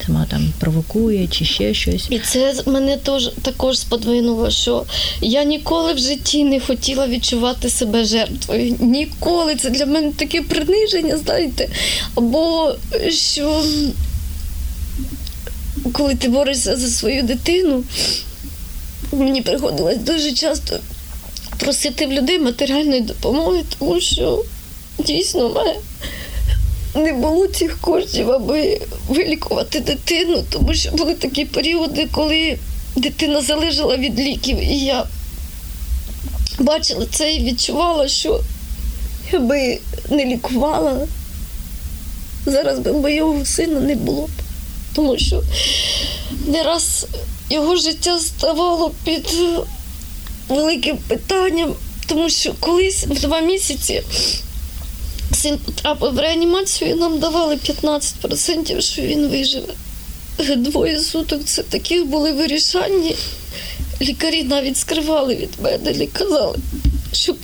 сама 0.05 0.25
там 0.29 0.53
провокує 0.59 1.27
чи 1.27 1.45
ще 1.45 1.73
щось. 1.73 2.07
І 2.09 2.19
це 2.19 2.53
мене 2.65 2.97
теж 2.97 3.31
також 3.41 3.79
сподвинуло, 3.79 4.49
що 4.51 4.85
я 5.21 5.43
ніколи 5.43 5.93
в 5.93 5.97
житті 5.97 6.43
не 6.43 6.59
хотіла 6.59 7.07
відчувати 7.07 7.69
себе 7.69 8.05
жертвою. 8.05 8.75
Ніколи 8.79 9.55
це 9.55 9.69
для 9.69 9.85
мене 9.85 10.11
таке 10.11 10.41
приниження, 10.41 11.17
знаєте, 11.17 11.69
або 12.15 12.75
що. 13.09 13.63
Коли 15.91 16.15
ти 16.15 16.29
борешся 16.29 16.75
за 16.75 16.87
свою 16.87 17.23
дитину, 17.23 17.83
мені 19.11 19.41
приходилось 19.41 19.97
дуже 19.97 20.31
часто 20.31 20.79
просити 21.59 22.07
в 22.07 22.11
людей 22.11 22.39
матеріальної 22.39 23.01
допомоги, 23.01 23.63
тому 23.79 23.99
що 23.99 24.43
дійсно 24.99 25.47
в 25.47 25.55
мене 25.55 25.75
не 26.95 27.13
було 27.13 27.47
цих 27.47 27.77
коштів, 27.81 28.31
аби 28.31 28.81
вилікувати 29.09 29.79
дитину, 29.79 30.43
тому 30.49 30.73
що 30.73 30.91
були 30.91 31.13
такі 31.13 31.45
періоди, 31.45 32.07
коли 32.11 32.57
дитина 32.95 33.41
залежала 33.41 33.97
від 33.97 34.19
ліків, 34.19 34.57
і 34.59 34.79
я 34.79 35.05
бачила 36.59 37.05
це 37.11 37.33
і 37.33 37.43
відчувала, 37.43 38.07
що 38.07 38.41
якби 39.31 39.79
не 40.09 40.25
лікувала, 40.25 41.07
зараз 42.45 42.79
би 42.79 42.93
моєго 42.93 43.45
сина 43.45 43.79
не 43.79 43.95
було 43.95 44.21
б. 44.21 44.29
Тому 44.95 45.17
що 45.17 45.43
не 46.47 46.63
раз 46.63 47.07
його 47.49 47.75
життя 47.75 48.19
ставало 48.19 48.91
під 49.03 49.27
великим 50.49 50.97
питанням, 50.97 51.75
тому 52.07 52.29
що 52.29 52.53
колись 52.59 53.03
в 53.03 53.21
два 53.21 53.39
місяці 53.39 54.03
син 55.33 55.57
потрапив 55.57 56.13
в 56.13 56.19
реанімацію 56.19 56.91
і 56.91 56.93
нам 56.93 57.19
давали 57.19 57.55
15%, 57.55 58.81
що 58.81 59.01
він 59.01 59.27
виживе. 59.27 59.73
Двоє 60.55 60.99
суток 60.99 61.41
це 61.45 61.63
такі 61.63 62.03
були 62.03 62.31
вирішальні. 62.31 63.15
Лікарі 64.01 64.43
навіть 64.43 64.77
скривали 64.77 65.35
від 65.35 65.49
мене 65.61 65.91
і 65.91 66.07
казали, 66.07 66.57
щоб 67.13 67.37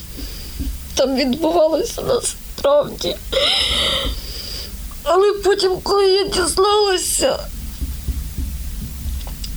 там 0.96 1.16
відбувалося 1.16 2.02
насправді. 2.02 3.16
Але 5.04 5.34
потім, 5.34 5.72
коли 5.84 6.08
я 6.08 6.24
дізналася, 6.28 7.40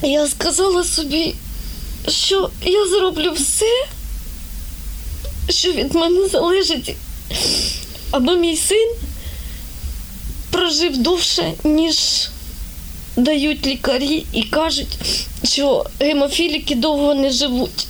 я 0.02 0.28
сказала 0.28 0.84
собі, 0.84 1.34
що 2.08 2.50
я 2.62 2.88
зроблю 2.88 3.32
все, 3.32 3.86
що 5.48 5.72
від 5.72 5.94
мене 5.94 6.28
залежить, 6.28 6.96
аби 8.10 8.36
мій 8.36 8.56
син 8.56 8.92
прожив 10.50 10.96
довше, 10.96 11.52
ніж 11.64 12.28
дають 13.16 13.66
лікарі 13.66 14.26
і 14.32 14.42
кажуть, 14.42 14.98
що 15.44 15.86
гемофіліки 16.00 16.74
довго 16.74 17.14
не 17.14 17.30
живуть. 17.30 17.86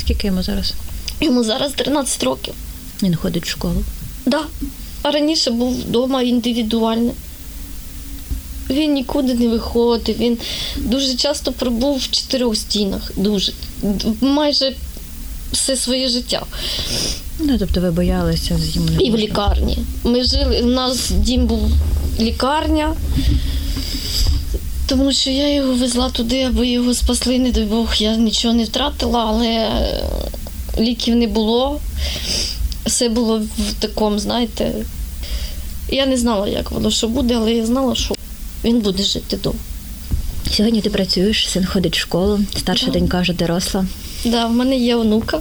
Скільки 0.00 0.26
йому 0.26 0.42
зараз? 0.42 0.72
Йому 1.20 1.44
зараз 1.44 1.72
13 1.72 2.22
років. 2.22 2.54
Він 3.02 3.16
ходить 3.16 3.46
в 3.46 3.48
школу. 3.48 3.84
Да. 4.26 4.40
А 5.02 5.10
раніше 5.10 5.50
був 5.50 5.80
вдома 5.80 6.22
індивідуально. 6.22 7.12
Він 8.70 8.92
нікуди 8.92 9.34
не 9.34 9.48
виходив. 9.48 10.18
Він 10.18 10.38
дуже 10.76 11.14
часто 11.14 11.52
пробув 11.52 11.98
в 11.98 12.10
чотирьох 12.10 12.56
стінах. 12.56 13.12
Дуже. 13.16 13.52
Майже 14.20 14.74
все 15.52 15.76
своє 15.76 16.08
життя. 16.08 16.42
Ну, 17.38 17.58
тобто 17.58 17.80
ви 17.80 17.90
боялися 17.90 18.58
з 18.58 18.76
не 18.76 19.02
І 19.02 19.10
в 19.10 19.16
лікарні. 19.16 19.78
Ми 20.04 20.24
жили, 20.24 20.62
у 20.62 20.66
нас 20.66 21.10
дім 21.10 21.46
був 21.46 21.70
лікарня, 22.20 22.94
тому 24.86 25.12
що 25.12 25.30
я 25.30 25.54
його 25.54 25.74
везла 25.74 26.10
туди, 26.10 26.42
аби 26.42 26.68
його 26.68 26.94
спасли, 26.94 27.38
не 27.38 27.52
дай 27.52 27.64
Бог, 27.64 27.94
я 27.98 28.16
нічого 28.16 28.54
не 28.54 28.64
втратила, 28.64 29.24
але 29.28 29.70
ліків 30.78 31.16
не 31.16 31.26
було. 31.26 31.80
Все 32.86 33.08
було 33.08 33.38
в 33.38 33.72
такому, 33.80 34.18
знаєте. 34.18 34.72
Я 35.90 36.06
не 36.06 36.16
знала, 36.16 36.48
як 36.48 36.70
воно 36.70 36.90
що 36.90 37.08
буде, 37.08 37.34
але 37.34 37.52
я 37.52 37.66
знала, 37.66 37.94
що 37.94 38.14
він 38.64 38.78
буде 38.80 39.02
жити 39.02 39.36
довго. 39.36 39.58
Сьогодні 40.50 40.80
ти 40.80 40.90
працюєш, 40.90 41.48
син 41.50 41.66
ходить 41.66 41.96
в 41.96 42.00
школу, 42.00 42.40
старша 42.56 42.86
Да. 42.86 42.92
донька 42.92 43.20
вже 43.20 43.32
доросла. 43.32 43.86
Да, 44.24 44.46
в 44.46 44.52
мене 44.52 44.76
є 44.76 44.96
онука. 44.96 45.40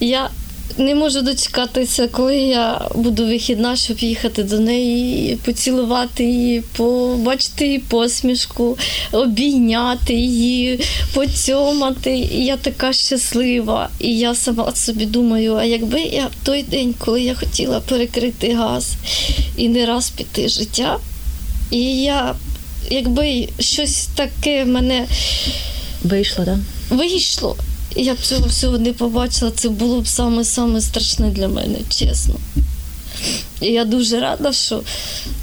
Я 0.00 0.30
не 0.78 0.94
можу 0.94 1.22
дочекатися, 1.22 2.08
коли 2.08 2.36
я 2.36 2.88
буду 2.94 3.26
вихідна, 3.26 3.76
щоб 3.76 3.98
їхати 3.98 4.42
до 4.42 4.60
неї, 4.60 5.36
поцілувати 5.36 6.24
її, 6.24 6.60
побачити 6.76 7.66
її 7.66 7.78
посмішку, 7.78 8.78
обійняти 9.12 10.14
її, 10.14 10.80
поцьомати. 11.14 12.16
І 12.18 12.44
я 12.44 12.56
така 12.56 12.92
щаслива. 12.92 13.88
І 14.00 14.18
я 14.18 14.34
сама 14.34 14.74
собі 14.74 15.06
думаю, 15.06 15.54
а 15.54 15.64
якби 15.64 16.00
я 16.00 16.26
в 16.26 16.46
той 16.46 16.62
день, 16.62 16.94
коли 16.98 17.22
я 17.22 17.34
хотіла 17.34 17.80
перекрити 17.80 18.54
газ 18.54 18.92
і 19.56 19.68
не 19.68 19.86
раз 19.86 20.10
піти 20.10 20.48
життя, 20.48 20.98
і 21.70 22.02
я, 22.02 22.34
якби 22.90 23.48
щось 23.60 24.08
таке 24.14 24.64
в 24.64 24.68
мене 24.68 25.06
Вийшло, 26.04 26.44
так? 26.44 26.58
вийшло. 26.90 27.56
і 27.96 28.02
Я 28.04 28.14
б 28.14 28.18
цього 28.18 28.46
всього 28.46 28.78
не 28.78 28.92
побачила, 28.92 29.50
це 29.50 29.68
було 29.68 30.00
б 30.00 30.08
саме-саме 30.08 30.80
страшне 30.80 31.30
для 31.30 31.48
мене, 31.48 31.78
чесно. 31.88 32.34
І 33.60 33.66
я 33.66 33.84
дуже 33.84 34.20
рада, 34.20 34.52
що, 34.52 34.82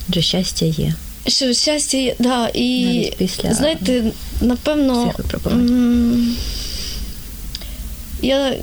Адже 0.10 0.22
щастя 0.22 0.66
є. 0.66 0.94
що 1.28 1.54
щастя 1.54 1.98
є. 1.98 2.16
Да, 2.20 2.48
і 2.54 2.84
Навіть 2.86 3.16
після 3.18 3.54
знаєте, 3.54 4.04
напевно, 4.42 5.14
м, 5.52 6.36
я 8.22 8.54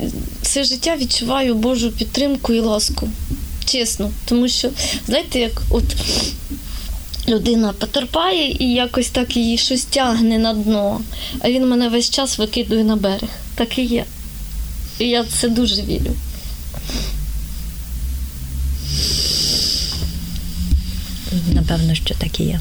все 0.41 0.63
життя 0.63 0.95
відчуваю 1.01 1.55
Божу 1.55 1.91
підтримку 1.91 2.53
і 2.53 2.59
ласку. 2.59 3.09
Чесно. 3.65 4.11
Тому 4.25 4.47
що, 4.47 4.69
знаєте, 5.05 5.39
як 5.39 5.61
от 5.69 5.83
людина 7.27 7.73
потерпає 7.73 8.55
і 8.59 8.73
якось 8.73 9.09
так 9.09 9.37
її 9.37 9.57
щось 9.57 9.85
тягне 9.85 10.37
на 10.37 10.53
дно, 10.53 11.01
а 11.39 11.49
він 11.49 11.69
мене 11.69 11.89
весь 11.89 12.09
час 12.09 12.37
викидує 12.37 12.83
на 12.83 12.95
берег. 12.95 13.29
Так 13.55 13.77
і 13.77 13.83
є. 13.83 14.05
І 14.99 15.07
я 15.07 15.21
в 15.21 15.27
це 15.27 15.49
дуже 15.49 15.81
вірю. 15.81 16.11
Напевно, 21.53 21.95
що 21.95 22.15
так 22.15 22.39
і 22.39 22.43
є. 22.43 22.59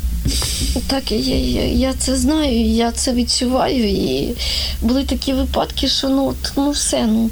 Так 0.87 1.13
і 1.13 1.17
є. 1.17 1.39
Я, 1.39 1.65
я 1.65 1.93
це 1.93 2.17
знаю, 2.17 2.67
я 2.67 2.93
це 2.93 3.13
відчуваю. 3.13 3.89
І 3.89 4.35
були 4.83 5.05
такі 5.05 5.33
випадки, 5.33 5.89
що 5.89 6.09
ну, 6.09 6.27
от, 6.27 6.53
ну 6.57 6.71
все, 6.71 7.07
ну 7.07 7.31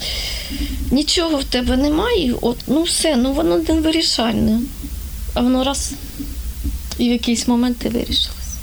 нічого 0.91 1.37
в 1.37 1.45
тебе 1.45 1.77
немає, 1.77 2.35
от, 2.41 2.57
ну 2.67 2.83
все, 2.83 3.17
ну 3.17 3.33
воно 3.33 3.59
не 3.59 3.75
вирішальне. 3.75 4.61
А 5.35 5.41
воно 5.41 5.65
раз 5.65 5.93
і 7.01 7.09
в 7.09 7.13
якийсь 7.13 7.49
момент 7.49 7.79
ти 7.79 7.89
вирішилось. 7.89 8.57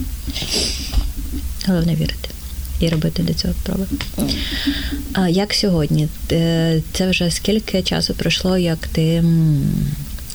Головне 1.68 1.96
вірити 1.96 2.30
і 2.80 2.90
робити 2.90 3.24
для 3.24 3.34
цього 3.34 3.54
спроби. 3.54 3.86
А 5.14 5.30
як 5.30 5.54
сьогодні? 5.54 6.08
Е, 6.32 6.82
Це 6.94 7.10
вже 7.10 7.32
скільки 7.32 7.82
часу 7.82 8.14
пройшло, 8.14 8.58
як 8.58 8.88
ти 8.88 9.24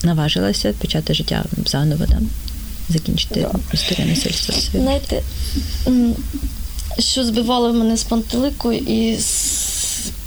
наважилася 0.03 0.73
почати 0.73 1.15
життя 1.15 1.45
заново, 1.67 2.05
да? 2.09 2.19
закінчити 2.89 3.47
історію 3.75 4.09
насильства 4.09 4.55
своє? 4.55 4.85
Знаєте, 4.85 5.23
що 6.99 7.25
збивало 7.25 7.73
мене 7.73 7.97
з 7.97 8.05
пантелику 8.05 8.73
і 8.73 9.19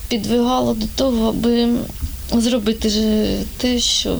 підвигало 0.07 0.73
до 0.73 0.85
того, 0.95 1.29
аби 1.29 1.69
зробити 2.41 2.89
те, 3.57 3.79
що 3.79 4.19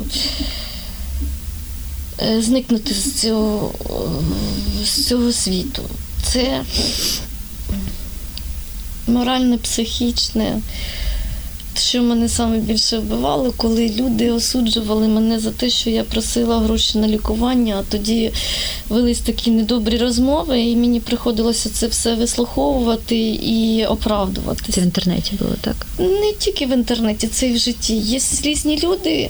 зникнути 2.40 2.94
з 2.94 3.22
цього, 3.22 3.72
е, 3.86 4.86
з 4.86 5.08
цього 5.08 5.32
світу. 5.32 5.82
Це 6.24 6.62
моральне, 9.08 9.58
психічне. 9.58 10.62
Що 11.78 12.02
мене 12.02 12.30
саме 12.30 12.58
більше 12.58 12.98
вбивало, 12.98 13.54
коли 13.58 13.90
люди 13.90 14.32
осуджували 14.32 15.08
мене 15.08 15.40
за 15.40 15.52
те, 15.52 15.70
що 15.70 15.90
я 15.90 16.04
просила 16.04 16.60
гроші 16.60 16.98
на 16.98 17.08
лікування, 17.08 17.76
а 17.80 17.92
тоді 17.92 18.32
велись 18.90 19.20
такі 19.20 19.52
недобрі 19.52 19.98
розмови, 19.98 20.62
і 20.62 20.76
мені 20.76 21.00
приходилося 21.00 21.70
це 21.70 21.88
все 21.88 22.16
вислуховувати 22.16 23.18
і 23.42 23.86
Це 24.72 24.82
в 24.82 24.84
інтернеті 24.84 25.36
було 25.40 25.56
так. 25.62 25.76
Не 26.00 26.34
тільки 26.40 26.66
в 26.66 26.70
інтернеті, 26.70 27.28
це 27.28 27.48
і 27.48 27.54
в 27.54 27.58
житті. 27.58 27.96
Є 27.98 28.20
різні 28.44 28.80
люди. 28.84 29.30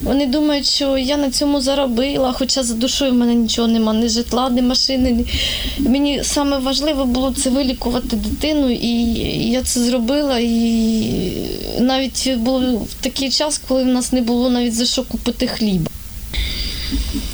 Вони 0.00 0.26
думають, 0.26 0.66
що 0.66 0.98
я 0.98 1.16
на 1.16 1.30
цьому 1.30 1.60
заробила, 1.60 2.32
хоча 2.32 2.62
за 2.62 2.74
душою 2.74 3.12
в 3.12 3.14
мене 3.14 3.34
нічого 3.34 3.68
нема, 3.68 3.94
ні 3.94 4.08
житла, 4.08 4.50
ні 4.50 4.62
машини. 4.62 5.12
Ні... 5.12 5.26
Мені 5.78 6.20
саме 6.24 6.58
важливо 6.58 7.04
було 7.04 7.34
це 7.42 7.50
вилікувати 7.50 8.16
дитину, 8.16 8.70
і 8.70 8.90
я 9.50 9.62
це 9.62 9.80
зробила. 9.80 10.38
І 10.38 11.32
навіть 11.80 12.36
був 12.36 12.88
такий 13.00 13.30
час, 13.30 13.60
коли 13.68 13.82
в 13.82 13.86
нас 13.86 14.12
не 14.12 14.20
було 14.22 14.50
навіть 14.50 14.74
за 14.74 14.84
що 14.86 15.02
купити 15.02 15.46
хліб. 15.46 15.88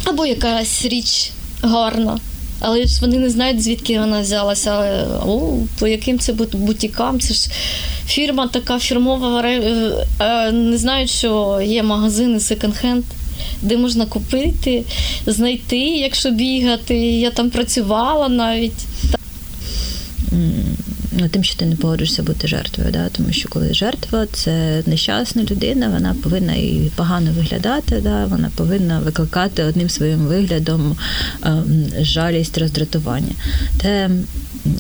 Або 0.05 0.27
якась 0.27 0.85
річ 0.85 1.31
гарна. 1.63 2.19
Але 2.61 2.87
ж 2.87 3.01
вони 3.01 3.19
не 3.19 3.31
знають, 3.31 3.63
звідки 3.63 4.01
вона 4.01 4.21
взялася. 4.21 5.05
О, 5.27 5.57
по 5.79 5.89
яким 5.89 6.19
це 6.19 6.33
бут- 6.33 6.57
бутікам? 6.57 7.21
Це 7.21 7.35
ж 7.35 7.51
фірма 8.11 8.49
така 8.49 8.79
фірмова, 8.79 9.43
е, 9.45 10.53
не 10.53 10.79
знають, 10.79 11.11
що 11.11 11.61
є 11.65 11.83
магазини 11.83 12.39
секонд-хенд, 12.39 13.03
де 13.63 13.77
можна 13.77 14.07
купити, 14.07 14.85
знайти, 15.27 15.79
якщо 15.79 16.31
бігати. 16.31 16.97
Я 16.97 17.31
там 17.31 17.51
працювала 17.51 18.29
навіть. 18.29 18.87
М, 20.33 21.29
тим, 21.31 21.45
що 21.45 21.57
ти 21.57 21.67
не 21.67 21.77
погодишся 21.77 22.23
бути 22.23 22.49
жертвою. 22.49 22.91
Да? 22.93 23.09
Тому 23.09 23.33
що 23.33 23.49
коли 23.49 23.75
жертва 23.75 24.27
це 24.33 24.83
нещасна 24.87 25.43
людина, 25.43 25.89
вона 25.89 26.15
повинна 26.23 26.55
і 26.55 26.91
погано 26.97 27.33
виглядати, 27.33 28.01
да? 28.03 28.27
вона 28.27 28.51
повинна 28.57 28.99
викликати 29.01 29.65
одним 29.65 29.89
своїм 29.89 30.19
виглядом 30.19 30.97
ем, 31.45 31.87
жалість, 32.01 32.59
роздратування. 32.59 33.35
Те, 33.83 34.11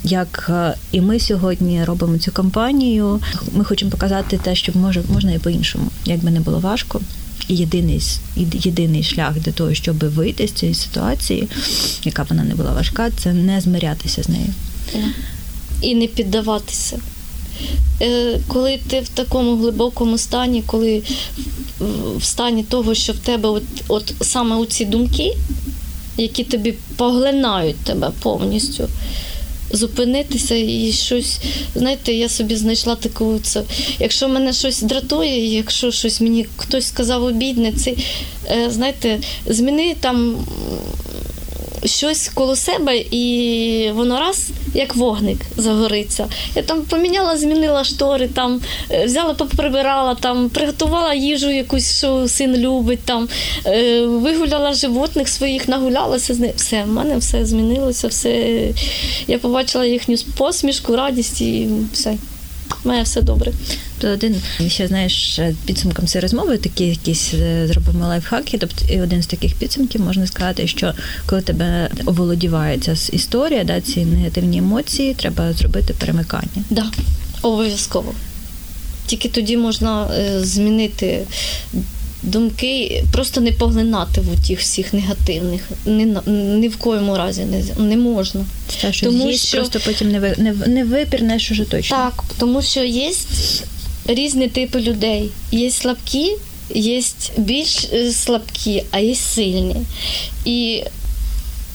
як 0.04 0.46
е, 0.48 0.74
і 0.92 1.00
ми 1.00 1.20
сьогодні 1.20 1.84
робимо 1.84 2.18
цю 2.18 2.32
кампанію, 2.32 3.20
ми 3.52 3.64
хочемо 3.64 3.90
показати 3.90 4.38
те, 4.38 4.54
що 4.54 4.72
може 4.74 5.02
можна 5.12 5.32
і 5.32 5.38
по-іншому, 5.38 5.84
як 6.04 6.24
би 6.24 6.30
не 6.30 6.40
було 6.40 6.58
важко. 6.58 7.00
І 7.48 7.56
єдиний 7.56 8.02
єдиний 8.52 9.02
шлях 9.02 9.38
для 9.38 9.52
того, 9.52 9.74
щоб 9.74 9.98
вийти 9.98 10.48
з 10.48 10.52
цієї 10.52 10.74
ситуації, 10.74 11.48
яка 12.04 12.24
б 12.24 12.26
вона 12.30 12.44
не 12.44 12.54
була 12.54 12.72
важка, 12.72 13.10
це 13.10 13.32
не 13.32 13.60
змирятися 13.60 14.22
з 14.22 14.28
нею 14.28 14.54
і 15.82 15.94
не 15.94 16.06
піддаватися. 16.06 16.98
Е, 18.02 18.38
коли 18.48 18.78
ти 18.88 19.00
в 19.00 19.08
такому 19.08 19.56
глибокому 19.56 20.18
стані, 20.18 20.62
коли 20.66 21.02
в 22.16 22.24
стані 22.24 22.62
того, 22.62 22.94
що 22.94 23.12
в 23.12 23.16
тебе 23.18 23.48
от, 23.48 23.62
от 23.88 24.14
саме 24.20 24.56
у 24.56 24.66
ці 24.66 24.84
думки, 24.84 25.36
які 26.16 26.44
тобі 26.44 26.74
поглинають 26.96 27.76
тебе 27.76 28.10
повністю, 28.22 28.88
зупинитися 29.70 30.54
і 30.54 30.92
щось, 30.92 31.38
знаєте, 31.74 32.12
я 32.12 32.28
собі 32.28 32.56
знайшла 32.56 32.94
таку 32.94 33.38
це. 33.42 33.62
Якщо 33.98 34.28
мене 34.28 34.52
щось 34.52 34.83
дратує, 34.83 35.54
якщо 35.54 35.90
щось 35.90 36.20
мені 36.20 36.46
хтось 36.56 36.87
сказав 36.87 37.24
обідне, 37.24 37.72
це 37.72 37.94
е, 38.50 38.70
знаєте, 38.70 39.18
зміни 39.46 39.96
там 40.00 40.37
щось 41.84 42.28
коло 42.28 42.56
себе, 42.56 42.98
і 42.98 43.90
воно 43.94 44.20
раз 44.20 44.48
як 44.74 44.96
вогник 44.96 45.38
загориться. 45.56 46.28
Я 46.54 46.62
там 46.62 46.82
поміняла, 46.82 47.36
змінила 47.36 47.84
штори, 47.84 48.28
там 48.28 48.60
е, 48.90 49.04
взяла, 49.04 49.34
поприбирала, 49.34 50.14
там 50.14 50.48
приготувала 50.48 51.14
їжу, 51.14 51.50
якусь, 51.50 51.98
що 51.98 52.28
син 52.28 52.56
любить, 52.56 53.00
там 53.04 53.28
е, 53.66 54.02
вигуляла 54.02 54.72
животних 54.72 55.28
своїх, 55.28 55.68
нагулялася 55.68 56.34
з 56.34 56.38
ним. 56.38 56.52
Все, 56.56 56.82
в 56.82 56.88
мене 56.88 57.16
все 57.16 57.46
змінилося, 57.46 58.08
все. 58.08 58.60
Я 59.26 59.38
побачила 59.38 59.86
їхню 59.86 60.16
посмішку, 60.36 60.96
радість 60.96 61.40
і 61.40 61.68
все. 61.92 62.16
Має 62.85 63.02
все 63.02 63.22
добре. 63.22 63.52
То 63.98 64.09
один 64.09 64.37
ще 64.68 64.88
знаєш 64.88 65.40
підсумком 65.64 66.06
цієї 66.06 66.22
розмови 66.22 66.59
такі 66.59 66.87
якісь 66.87 67.35
е, 67.35 67.66
зробимо 67.66 68.06
лайфхаки. 68.06 68.59
Тобто, 68.59 68.85
і 68.94 69.00
один 69.00 69.22
з 69.22 69.26
таких 69.26 69.54
підсумків 69.54 70.00
можна 70.00 70.26
сказати, 70.26 70.66
що 70.66 70.92
коли 71.26 71.42
тебе 71.42 71.90
оволодіває 72.06 72.78
ця 72.78 72.92
історія, 73.12 73.64
да, 73.64 73.80
ці 73.80 74.04
негативні 74.04 74.59
емоції, 74.59 75.14
треба 75.14 75.52
зробити 75.52 75.94
перемикання. 75.98 76.48
Так, 76.54 76.64
да, 76.70 76.85
обов'язково. 77.42 78.14
Тільки 79.06 79.28
тоді 79.28 79.56
можна 79.56 80.06
е, 80.06 80.44
змінити 80.44 81.26
думки, 82.22 83.04
просто 83.12 83.40
не 83.40 83.52
поглинати 83.52 84.20
в 84.20 84.48
тих 84.48 84.61
всіх 84.61 84.92
негативних. 84.92 85.70
Ні, 85.87 86.16
ні 86.26 86.68
в 86.68 86.76
коєму 86.76 87.16
разі 87.16 87.44
не 87.44 87.85
не 87.85 87.96
можна. 87.96 88.44
Та, 88.83 88.92
що 88.92 89.06
тому 89.06 89.33
що 89.33 89.59
просто 89.59 89.80
потім 89.85 90.11
не 90.11 90.20
ви, 90.20 90.35
не, 90.38 90.52
не 90.52 90.85
випірнеш 90.85 91.50
уже 91.50 91.64
точно. 91.64 91.96
Так, 91.96 92.24
тому 92.38 92.62
що 92.62 92.85
є 92.85 93.12
різні 94.06 94.48
типи 94.48 94.80
людей. 94.80 95.30
Є 95.52 95.70
слабкі, 95.70 96.37
є 96.74 97.02
більш 97.37 97.88
е, 97.92 98.12
слабкі, 98.12 98.85
а 98.90 98.98
є 98.98 99.14
сильні. 99.14 99.76
І 100.44 100.83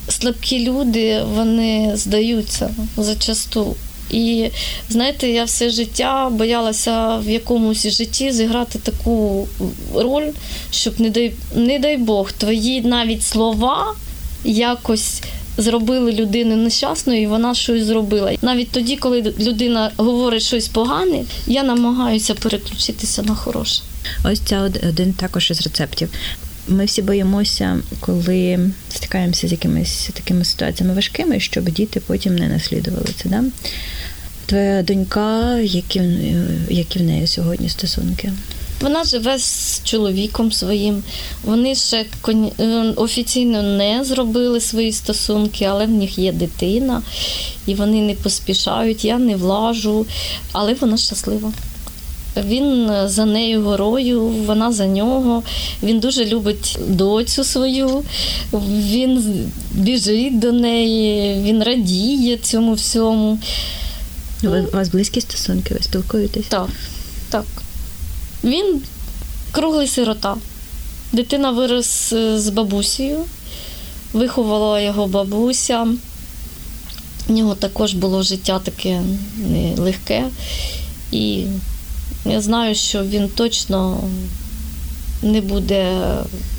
слабкі 0.09 0.59
люди 0.59 1.23
вони 1.23 1.91
здаються 1.95 2.69
зачасту. 2.97 3.75
І 4.11 4.49
знаєте, 4.89 5.29
я 5.29 5.43
все 5.43 5.69
життя 5.69 6.29
боялася 6.29 7.17
в 7.17 7.29
якомусь 7.29 7.87
житті 7.87 8.31
зіграти 8.31 8.79
таку 8.79 9.47
роль, 9.95 10.29
щоб 10.71 10.99
не 10.99 11.09
дай 11.09 11.33
не 11.55 11.79
дай 11.79 11.97
Бог, 11.97 12.31
твої 12.31 12.81
навіть 12.81 13.23
слова 13.23 13.95
якось 14.43 15.21
зробили 15.57 16.11
людину 16.11 16.55
нещасною, 16.55 17.21
і 17.21 17.27
вона 17.27 17.55
щось 17.55 17.83
зробила. 17.83 18.33
Навіть 18.41 18.71
тоді, 18.71 18.95
коли 18.95 19.33
людина 19.39 19.91
говорить 19.97 20.43
щось 20.43 20.67
погане, 20.67 21.23
я 21.47 21.63
намагаюся 21.63 22.33
переключитися 22.33 23.23
на 23.23 23.35
хороше. 23.35 23.81
Ось 24.25 24.39
це 24.39 24.59
один 24.89 25.13
також 25.13 25.51
із 25.51 25.61
рецептів. 25.61 26.09
Ми 26.67 26.85
всі 26.85 27.01
боїмося, 27.01 27.79
коли 27.99 28.69
стикаємося 28.89 29.47
з 29.47 29.51
якимись 29.51 30.09
такими 30.13 30.45
ситуаціями 30.45 30.95
важкими, 30.95 31.39
щоб 31.39 31.69
діти 31.69 31.99
потім 31.99 32.35
не 32.35 32.47
наслідували 32.47 33.07
це. 33.23 33.29
Да? 33.29 33.43
Твоя 34.45 34.83
донька, 34.83 35.59
які, 35.59 36.01
які 36.69 36.99
в 36.99 37.01
неї 37.01 37.27
сьогодні 37.27 37.69
стосунки? 37.69 38.31
Вона 38.81 39.03
живе 39.03 39.39
з 39.39 39.81
чоловіком 39.83 40.51
своїм. 40.51 41.03
Вони 41.43 41.75
ще 41.75 42.05
е, 42.59 42.93
офіційно 42.95 43.61
не 43.61 44.03
зробили 44.03 44.61
свої 44.61 44.91
стосунки, 44.91 45.65
але 45.65 45.85
в 45.85 45.89
них 45.89 46.17
є 46.17 46.31
дитина, 46.31 47.01
і 47.65 47.75
вони 47.75 48.01
не 48.01 48.13
поспішають. 48.13 49.05
Я 49.05 49.17
не 49.19 49.35
влажу, 49.35 50.05
але 50.51 50.73
вона 50.73 50.97
щаслива. 50.97 51.51
Він 52.43 52.91
за 53.05 53.25
нею 53.25 53.63
горою, 53.63 54.21
вона 54.21 54.71
за 54.71 54.85
нього. 54.85 55.43
Він 55.83 55.99
дуже 55.99 56.25
любить 56.25 56.77
доцю 56.87 57.43
свою, 57.43 58.03
він 58.53 59.23
біжить 59.71 60.39
до 60.39 60.51
неї, 60.51 61.41
він 61.43 61.63
радіє 61.63 62.37
цьому 62.37 62.73
всьому. 62.73 63.39
У 64.43 64.75
вас 64.75 64.89
близькі 64.89 65.21
стосунки, 65.21 65.73
ви 65.73 65.79
спілкуєтесь? 65.83 66.45
Так, 66.47 66.69
так. 67.29 67.45
Він 68.43 68.81
круглий 69.51 69.87
сирота. 69.87 70.35
Дитина 71.11 71.51
вирос 71.51 72.13
е, 72.13 72.39
з 72.39 72.49
бабусею, 72.49 73.19
виховала 74.13 74.81
його 74.81 75.07
бабуся. 75.07 75.87
У 77.29 77.33
нього 77.33 77.55
також 77.55 77.93
було 77.93 78.23
життя 78.23 78.59
таке 78.59 79.01
нелегке. 79.37 80.23
І 81.11 81.43
я 82.25 82.41
знаю, 82.41 82.75
що 82.75 83.03
він 83.03 83.29
точно 83.29 83.99
не 85.21 85.41
буде 85.41 86.01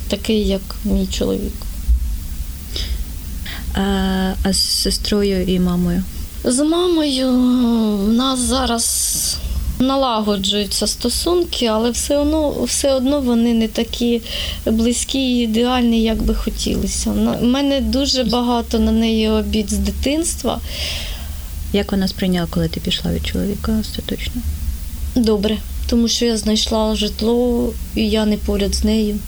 такий, 0.09 0.49
як 0.49 0.63
мій 0.85 1.07
чоловік. 1.07 1.53
А, 3.75 3.81
а 4.43 4.53
з 4.53 4.59
сестрою 4.59 5.45
і 5.45 5.61
мамою? 5.61 6.03
З 6.45 6.65
мамою 6.65 7.31
в 7.97 8.13
нас 8.13 8.39
зараз 8.39 9.37
налагоджуються 9.79 10.87
стосунки, 10.87 11.67
але 11.67 11.91
все 11.91 12.19
одно 12.19 12.51
все 12.65 12.95
одно 12.95 13.21
вони 13.21 13.55
не 13.55 13.69
такі 13.69 14.23
близькі 14.67 15.19
і 15.19 15.43
ідеальні, 15.43 16.03
як 16.03 16.23
би 16.23 16.35
хотілося. 16.35 17.11
У 17.41 17.47
мене 17.47 17.81
дуже 17.81 18.25
багато 18.25 18.79
на 18.79 18.93
неї 18.93 19.29
обід 19.29 19.71
з 19.71 19.79
дитинства. 19.79 20.61
Як 21.73 21.93
вона 21.93 22.09
сприйняла, 22.09 22.47
коли 22.51 22.69
ти 22.69 22.81
пішла 22.81 23.13
від 23.13 23.27
чоловіка 23.27 23.73
остаточно? 23.81 24.43
Добре, 25.17 25.59
тому 25.87 26.09
що 26.09 26.25
я 26.25 26.37
знайшла 26.37 26.97
житло 26.97 27.73
і 27.95 28.09
я 28.09 28.27
не 28.27 28.37
поряд 28.37 28.75
з 28.75 28.85
нею. 28.85 29.19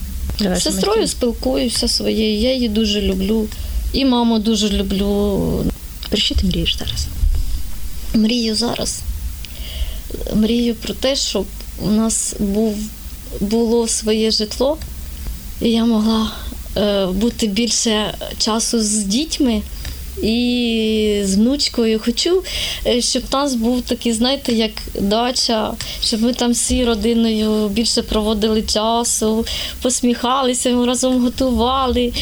З 0.41 0.63
сестрою 0.63 1.07
спілкуюся 1.07 1.89
своєю, 1.89 2.41
я 2.41 2.55
її 2.55 2.69
дуже 2.69 3.03
люблю. 3.03 3.49
І 3.93 4.05
маму 4.05 4.39
дуже 4.39 4.69
люблю. 4.69 5.65
Про 6.09 6.19
що 6.19 6.35
ти 6.35 6.47
мрієш 6.47 6.77
зараз? 6.79 7.07
Мрію 8.15 8.55
зараз 8.55 9.03
мрію 10.35 10.75
про 10.75 10.95
те, 10.95 11.17
щоб 11.17 11.47
у 11.83 11.91
нас 11.91 12.35
був, 12.39 12.77
було 13.41 13.89
своє 13.89 14.31
житло, 14.31 14.79
і 15.61 15.71
я 15.71 15.85
могла 15.85 16.33
е, 16.77 17.07
бути 17.07 17.47
більше 17.47 18.15
часу 18.39 18.83
з 18.83 18.97
дітьми 18.97 19.63
і 20.23 21.21
з 21.25 21.35
внучкою. 21.35 22.01
Хочу, 22.05 22.43
е, 22.87 23.01
щоб 23.01 23.23
у 23.33 23.37
нас 23.37 23.55
був 23.55 23.83
такий, 23.83 24.13
знаєте, 24.13 24.53
як 24.53 24.71
дача, 25.01 25.73
щоб 26.03 26.23
ми 26.23 26.33
там 26.33 26.53
всі 26.53 26.85
родиною 26.85 27.69
більше 27.69 28.03
проводили 28.03 28.63
часу, 28.63 29.47
посміхалися, 29.83 30.71
ми 30.71 30.87
разом 30.87 31.23
готували. 31.23 32.13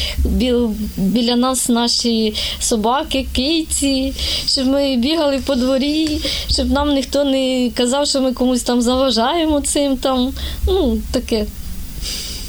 Біля 0.97 1.35
нас 1.35 1.69
наші 1.69 2.33
собаки, 2.59 3.25
киці, 3.35 4.13
щоб 4.47 4.67
ми 4.67 4.95
бігали 4.97 5.41
по 5.45 5.55
дворі, 5.55 6.21
щоб 6.51 6.71
нам 6.71 6.93
ніхто 6.93 7.23
не 7.23 7.71
казав, 7.75 8.07
що 8.07 8.21
ми 8.21 8.33
комусь 8.33 8.63
там 8.63 8.81
заважаємо 8.81 9.61
цим. 9.61 9.97
там, 9.97 10.33
ну, 10.67 10.97
таке. 11.11 11.45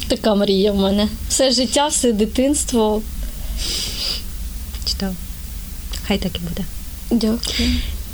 Така 0.07 0.35
мрія 0.35 0.71
в 0.71 0.75
мене. 0.75 1.07
Все 1.29 1.51
життя, 1.51 1.87
все 1.87 2.11
дитинство. 2.11 3.01
Хай 6.09 6.17
так 6.17 6.31
і 6.35 6.39
буде. 6.49 6.63
Дякую. 7.11 7.69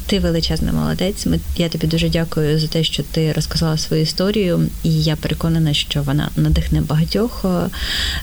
Ти 0.05 0.19
величезна 0.19 0.71
молодець. 0.71 1.27
Я 1.57 1.69
тобі 1.69 1.87
дуже 1.87 2.09
дякую 2.09 2.59
за 2.59 2.67
те, 2.67 2.83
що 2.83 3.03
ти 3.03 3.33
розказала 3.33 3.77
свою 3.77 4.01
історію, 4.03 4.67
і 4.83 5.03
я 5.03 5.15
переконана, 5.15 5.73
що 5.73 6.01
вона 6.01 6.29
надихне 6.35 6.81
багатьох. 6.81 7.45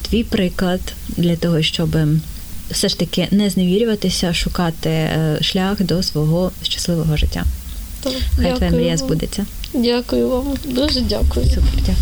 Твій 0.03 0.25
приклад 0.25 0.81
для 1.09 1.37
того, 1.37 1.63
щоб 1.63 1.97
все 2.71 2.89
ж 2.89 2.99
таки 2.99 3.29
не 3.31 3.51
зневірюватися, 3.51 4.35
шукати 4.35 4.91
е, 4.91 5.39
шлях 5.41 5.83
до 5.83 6.03
свого 6.03 6.53
щасливого 6.63 7.17
життя. 7.17 7.45
Так, 8.03 8.13
Хай 8.37 8.57
твоя 8.57 8.73
мрія 8.73 8.97
збудеться. 8.97 9.47
Дякую 9.75 10.29
вам. 10.29 10.55
Дуже 10.65 11.01
дякую. 11.01 11.47
Супер, 11.47 11.65
дякую. 11.77 11.97